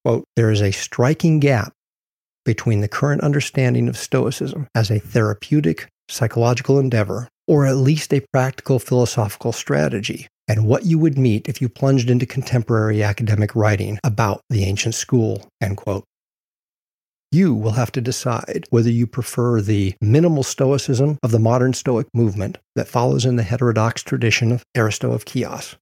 quote, 0.04 0.24
there 0.36 0.52
is 0.52 0.62
a 0.62 0.72
striking 0.72 1.40
gap 1.40 1.74
between 2.46 2.82
the 2.82 2.88
current 2.88 3.22
understanding 3.22 3.88
of 3.88 3.98
Stoicism 3.98 4.68
as 4.74 4.90
a 4.90 5.00
therapeutic 5.00 5.88
psychological 6.08 6.80
endeavor, 6.80 7.28
or 7.48 7.66
at 7.66 7.76
least 7.76 8.14
a 8.14 8.26
practical 8.34 8.80
philosophical 8.80 9.52
strategy, 9.52 10.28
and 10.48 10.66
what 10.66 10.86
you 10.86 10.98
would 10.98 11.18
meet 11.18 11.48
if 11.48 11.62
you 11.62 11.70
plunged 11.70 12.10
into 12.10 12.26
contemporary 12.26 13.04
academic 13.04 13.56
writing 13.56 14.00
about 14.04 14.42
the 14.50 14.64
ancient 14.64 14.96
school. 14.96 15.48
End 15.62 15.78
quote. 15.78 16.06
You 17.32 17.54
will 17.54 17.74
have 17.74 17.92
to 17.92 18.02
decide 18.02 18.66
whether 18.72 18.90
you 18.90 19.06
prefer 19.06 19.62
the 19.62 19.94
minimal 20.02 20.42
stoicism 20.42 21.20
of 21.22 21.30
the 21.30 21.38
modern 21.38 21.74
Stoic 21.74 22.08
movement 22.12 22.58
that 22.76 22.88
follows 22.88 23.24
in 23.24 23.36
the 23.36 23.44
heterodox 23.44 24.02
tradition 24.02 24.52
of 24.52 24.64
Aristo 24.76 25.12
of 25.12 25.26
Chios, 25.28 25.76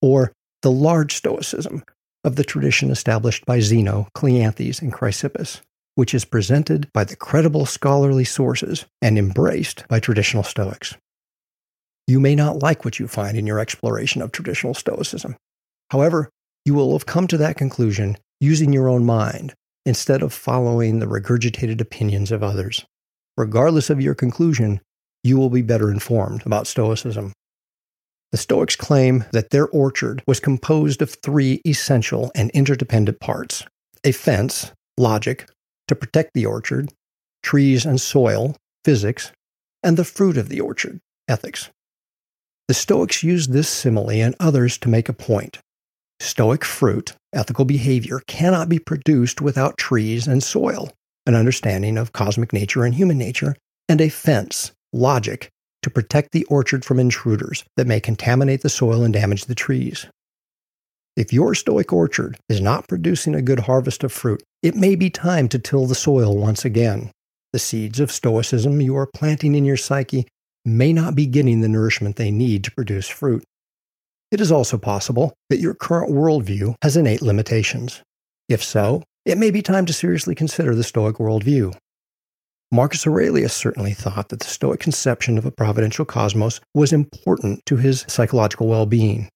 or 0.00 0.32
the 0.62 0.72
large 0.72 1.14
stoicism 1.14 1.84
of 2.24 2.34
the 2.34 2.42
tradition 2.42 2.90
established 2.90 3.46
by 3.46 3.60
Zeno, 3.60 4.08
Cleanthes, 4.16 4.82
and 4.82 4.92
Chrysippus, 4.92 5.60
which 5.94 6.14
is 6.14 6.24
presented 6.24 6.88
by 6.92 7.04
the 7.04 7.16
credible 7.16 7.64
scholarly 7.64 8.24
sources 8.24 8.84
and 9.00 9.16
embraced 9.16 9.86
by 9.86 10.00
traditional 10.00 10.42
Stoics. 10.42 10.96
You 12.08 12.18
may 12.18 12.34
not 12.34 12.60
like 12.60 12.84
what 12.84 12.98
you 12.98 13.06
find 13.06 13.38
in 13.38 13.46
your 13.46 13.60
exploration 13.60 14.20
of 14.20 14.32
traditional 14.32 14.74
Stoicism. 14.74 15.36
However, 15.90 16.28
you 16.64 16.74
will 16.74 16.92
have 16.92 17.06
come 17.06 17.28
to 17.28 17.36
that 17.36 17.56
conclusion 17.56 18.16
using 18.40 18.72
your 18.72 18.88
own 18.88 19.04
mind 19.04 19.54
instead 19.84 20.22
of 20.22 20.32
following 20.32 20.98
the 20.98 21.06
regurgitated 21.06 21.80
opinions 21.80 22.30
of 22.30 22.42
others. 22.42 22.84
Regardless 23.36 23.90
of 23.90 24.00
your 24.00 24.14
conclusion, 24.14 24.80
you 25.24 25.36
will 25.36 25.50
be 25.50 25.62
better 25.62 25.90
informed 25.90 26.44
about 26.44 26.66
Stoicism. 26.66 27.32
The 28.30 28.38
Stoics 28.38 28.76
claim 28.76 29.24
that 29.32 29.50
their 29.50 29.68
orchard 29.68 30.22
was 30.26 30.40
composed 30.40 31.02
of 31.02 31.10
three 31.10 31.60
essential 31.66 32.30
and 32.34 32.50
interdependent 32.50 33.20
parts 33.20 33.64
a 34.04 34.12
fence, 34.12 34.72
logic, 34.96 35.48
to 35.86 35.94
protect 35.94 36.30
the 36.34 36.46
orchard, 36.46 36.92
trees 37.42 37.84
and 37.84 38.00
soil, 38.00 38.56
physics, 38.84 39.30
and 39.82 39.96
the 39.96 40.04
fruit 40.04 40.36
of 40.36 40.48
the 40.48 40.60
orchard, 40.60 41.00
ethics. 41.28 41.70
The 42.68 42.74
Stoics 42.74 43.22
used 43.22 43.52
this 43.52 43.68
simile 43.68 44.10
and 44.10 44.34
others 44.40 44.78
to 44.78 44.88
make 44.88 45.08
a 45.08 45.12
point. 45.12 45.58
Stoic 46.22 46.64
fruit, 46.64 47.14
ethical 47.32 47.64
behavior, 47.64 48.20
cannot 48.28 48.68
be 48.68 48.78
produced 48.78 49.40
without 49.40 49.76
trees 49.76 50.28
and 50.28 50.40
soil, 50.40 50.92
an 51.26 51.34
understanding 51.34 51.98
of 51.98 52.12
cosmic 52.12 52.52
nature 52.52 52.84
and 52.84 52.94
human 52.94 53.18
nature, 53.18 53.56
and 53.88 54.00
a 54.00 54.08
fence, 54.08 54.70
logic, 54.92 55.48
to 55.82 55.90
protect 55.90 56.30
the 56.30 56.44
orchard 56.44 56.84
from 56.84 57.00
intruders 57.00 57.64
that 57.76 57.88
may 57.88 57.98
contaminate 57.98 58.62
the 58.62 58.68
soil 58.68 59.02
and 59.02 59.12
damage 59.12 59.46
the 59.46 59.54
trees. 59.56 60.06
If 61.16 61.32
your 61.32 61.56
Stoic 61.56 61.92
orchard 61.92 62.38
is 62.48 62.60
not 62.60 62.86
producing 62.86 63.34
a 63.34 63.42
good 63.42 63.58
harvest 63.58 64.04
of 64.04 64.12
fruit, 64.12 64.44
it 64.62 64.76
may 64.76 64.94
be 64.94 65.10
time 65.10 65.48
to 65.48 65.58
till 65.58 65.86
the 65.86 65.96
soil 65.96 66.36
once 66.36 66.64
again. 66.64 67.10
The 67.52 67.58
seeds 67.58 67.98
of 67.98 68.12
Stoicism 68.12 68.80
you 68.80 68.96
are 68.96 69.08
planting 69.12 69.56
in 69.56 69.64
your 69.64 69.76
psyche 69.76 70.28
may 70.64 70.92
not 70.92 71.16
be 71.16 71.26
getting 71.26 71.62
the 71.62 71.68
nourishment 71.68 72.14
they 72.14 72.30
need 72.30 72.62
to 72.62 72.70
produce 72.70 73.08
fruit. 73.08 73.42
It 74.32 74.40
is 74.40 74.50
also 74.50 74.78
possible 74.78 75.34
that 75.50 75.60
your 75.60 75.74
current 75.74 76.10
worldview 76.10 76.74
has 76.80 76.96
innate 76.96 77.20
limitations. 77.20 78.02
If 78.48 78.64
so, 78.64 79.02
it 79.26 79.36
may 79.36 79.50
be 79.50 79.60
time 79.60 79.84
to 79.84 79.92
seriously 79.92 80.34
consider 80.34 80.74
the 80.74 80.82
Stoic 80.82 81.16
worldview. 81.16 81.76
Marcus 82.72 83.06
Aurelius 83.06 83.52
certainly 83.52 83.92
thought 83.92 84.30
that 84.30 84.40
the 84.40 84.46
Stoic 84.46 84.80
conception 84.80 85.36
of 85.36 85.44
a 85.44 85.50
providential 85.50 86.06
cosmos 86.06 86.60
was 86.74 86.94
important 86.94 87.60
to 87.66 87.76
his 87.76 88.06
psychological 88.08 88.68
well 88.68 88.86
being. 88.86 89.28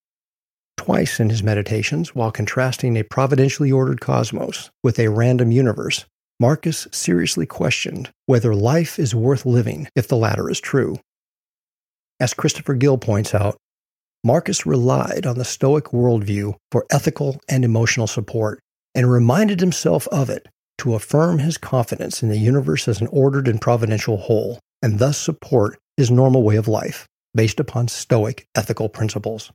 Twice 0.78 1.20
in 1.20 1.28
his 1.28 1.42
meditations, 1.42 2.14
while 2.14 2.32
contrasting 2.32 2.96
a 2.96 3.04
providentially 3.04 3.70
ordered 3.70 4.00
cosmos 4.00 4.70
with 4.82 4.98
a 4.98 5.10
random 5.10 5.52
universe, 5.52 6.06
Marcus 6.40 6.88
seriously 6.90 7.44
questioned 7.44 8.10
whether 8.24 8.54
life 8.54 8.98
is 8.98 9.14
worth 9.14 9.44
living 9.44 9.88
if 9.94 10.08
the 10.08 10.16
latter 10.16 10.48
is 10.48 10.58
true. 10.58 10.98
As 12.18 12.32
Christopher 12.32 12.72
Gill 12.72 12.96
points 12.96 13.34
out, 13.34 13.58
Marcus 14.24 14.66
relied 14.66 15.26
on 15.26 15.38
the 15.38 15.44
Stoic 15.44 15.86
worldview 15.86 16.54
for 16.70 16.86
ethical 16.90 17.40
and 17.48 17.64
emotional 17.64 18.06
support 18.06 18.60
and 18.94 19.10
reminded 19.10 19.60
himself 19.60 20.08
of 20.08 20.30
it 20.30 20.48
to 20.78 20.94
affirm 20.94 21.38
his 21.38 21.58
confidence 21.58 22.22
in 22.22 22.28
the 22.28 22.38
universe 22.38 22.88
as 22.88 23.00
an 23.00 23.08
ordered 23.08 23.48
and 23.48 23.60
providential 23.60 24.16
whole, 24.16 24.58
and 24.82 24.98
thus 24.98 25.18
support 25.18 25.78
his 25.96 26.10
normal 26.10 26.42
way 26.42 26.56
of 26.56 26.68
life 26.68 27.06
based 27.34 27.60
upon 27.60 27.88
Stoic 27.88 28.46
ethical 28.54 28.88
principles. 28.88 29.52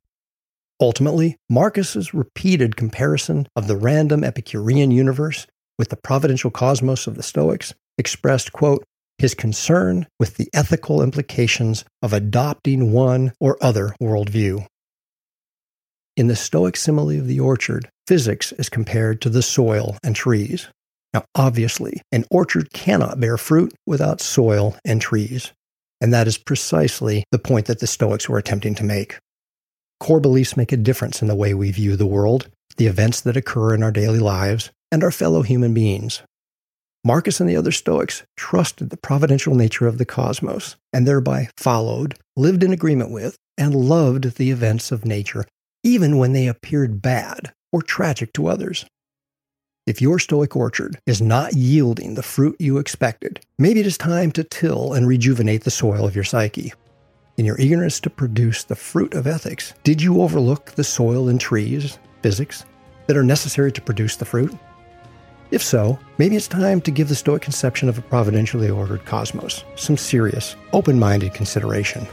Ultimately, 0.79 1.37
Marcus's 1.49 2.13
repeated 2.13 2.75
comparison 2.75 3.47
of 3.55 3.67
the 3.67 3.77
random 3.77 4.23
Epicurean 4.23 4.91
universe 4.91 5.47
with 5.77 5.89
the 5.89 5.95
providential 5.95 6.51
cosmos 6.51 7.07
of 7.07 7.15
the 7.15 7.23
Stoics 7.23 7.73
expressed, 7.97 8.51
quote, 8.51 8.83
his 9.21 9.35
concern 9.35 10.07
with 10.19 10.37
the 10.37 10.49
ethical 10.51 11.03
implications 11.03 11.85
of 12.01 12.11
adopting 12.11 12.91
one 12.91 13.31
or 13.39 13.55
other 13.61 13.95
worldview. 14.01 14.65
In 16.17 16.27
the 16.27 16.35
Stoic 16.35 16.75
simile 16.75 17.19
of 17.19 17.27
the 17.27 17.39
orchard, 17.39 17.87
physics 18.07 18.51
is 18.53 18.67
compared 18.67 19.21
to 19.21 19.29
the 19.29 19.43
soil 19.43 19.95
and 20.03 20.15
trees. 20.15 20.67
Now, 21.13 21.23
obviously, 21.35 22.01
an 22.11 22.25
orchard 22.31 22.73
cannot 22.73 23.19
bear 23.19 23.37
fruit 23.37 23.73
without 23.85 24.21
soil 24.21 24.75
and 24.83 24.99
trees. 24.99 25.51
And 26.01 26.11
that 26.13 26.27
is 26.27 26.39
precisely 26.39 27.23
the 27.31 27.37
point 27.37 27.67
that 27.67 27.79
the 27.79 27.87
Stoics 27.87 28.27
were 28.27 28.39
attempting 28.39 28.73
to 28.75 28.83
make. 28.83 29.19
Core 29.99 30.19
beliefs 30.19 30.57
make 30.57 30.71
a 30.71 30.77
difference 30.77 31.21
in 31.21 31.27
the 31.27 31.35
way 31.35 31.53
we 31.53 31.71
view 31.71 31.95
the 31.95 32.07
world, 32.07 32.49
the 32.77 32.87
events 32.87 33.21
that 33.21 33.37
occur 33.37 33.75
in 33.75 33.83
our 33.83 33.91
daily 33.91 34.17
lives, 34.17 34.71
and 34.91 35.03
our 35.03 35.11
fellow 35.11 35.43
human 35.43 35.75
beings. 35.75 36.23
Marcus 37.03 37.39
and 37.39 37.49
the 37.49 37.55
other 37.55 37.71
Stoics 37.71 38.23
trusted 38.37 38.91
the 38.91 38.97
providential 38.97 39.55
nature 39.55 39.87
of 39.87 39.97
the 39.97 40.05
cosmos 40.05 40.75
and 40.93 41.07
thereby 41.07 41.49
followed, 41.57 42.15
lived 42.37 42.63
in 42.63 42.71
agreement 42.71 43.09
with, 43.09 43.37
and 43.57 43.73
loved 43.73 44.37
the 44.37 44.51
events 44.51 44.91
of 44.91 45.03
nature, 45.03 45.45
even 45.83 46.19
when 46.19 46.33
they 46.33 46.45
appeared 46.45 47.01
bad 47.01 47.53
or 47.71 47.81
tragic 47.81 48.31
to 48.33 48.47
others. 48.47 48.85
If 49.87 49.99
your 49.99 50.19
Stoic 50.19 50.55
orchard 50.55 50.99
is 51.07 51.23
not 51.23 51.55
yielding 51.55 52.13
the 52.13 52.21
fruit 52.21 52.55
you 52.59 52.77
expected, 52.77 53.39
maybe 53.57 53.79
it 53.79 53.87
is 53.87 53.97
time 53.97 54.31
to 54.33 54.43
till 54.43 54.93
and 54.93 55.07
rejuvenate 55.07 55.63
the 55.63 55.71
soil 55.71 56.05
of 56.05 56.13
your 56.13 56.23
psyche. 56.23 56.71
In 57.37 57.45
your 57.45 57.59
eagerness 57.59 57.99
to 58.01 58.11
produce 58.11 58.63
the 58.63 58.75
fruit 58.75 59.15
of 59.15 59.25
ethics, 59.25 59.73
did 59.83 60.03
you 60.03 60.21
overlook 60.21 60.73
the 60.73 60.83
soil 60.83 61.29
and 61.29 61.41
trees, 61.41 61.97
physics, 62.21 62.63
that 63.07 63.17
are 63.17 63.23
necessary 63.23 63.71
to 63.71 63.81
produce 63.81 64.17
the 64.17 64.25
fruit? 64.25 64.55
If 65.51 65.61
so, 65.61 65.99
maybe 66.17 66.35
it's 66.37 66.47
time 66.47 66.79
to 66.81 66.91
give 66.91 67.09
the 67.09 67.15
Stoic 67.15 67.41
conception 67.41 67.89
of 67.89 67.97
a 67.97 68.01
providentially 68.01 68.69
ordered 68.69 69.03
cosmos 69.05 69.65
some 69.75 69.97
serious, 69.97 70.55
open 70.71 70.97
minded 70.97 71.33
consideration. 71.33 72.07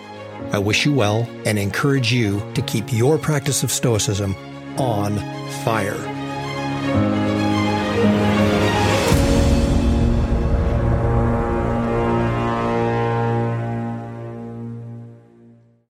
I 0.52 0.58
wish 0.58 0.86
you 0.86 0.94
well 0.94 1.28
and 1.44 1.58
encourage 1.58 2.12
you 2.12 2.40
to 2.54 2.62
keep 2.62 2.92
your 2.92 3.18
practice 3.18 3.64
of 3.64 3.72
Stoicism 3.72 4.36
on 4.78 5.18
fire. 5.64 7.17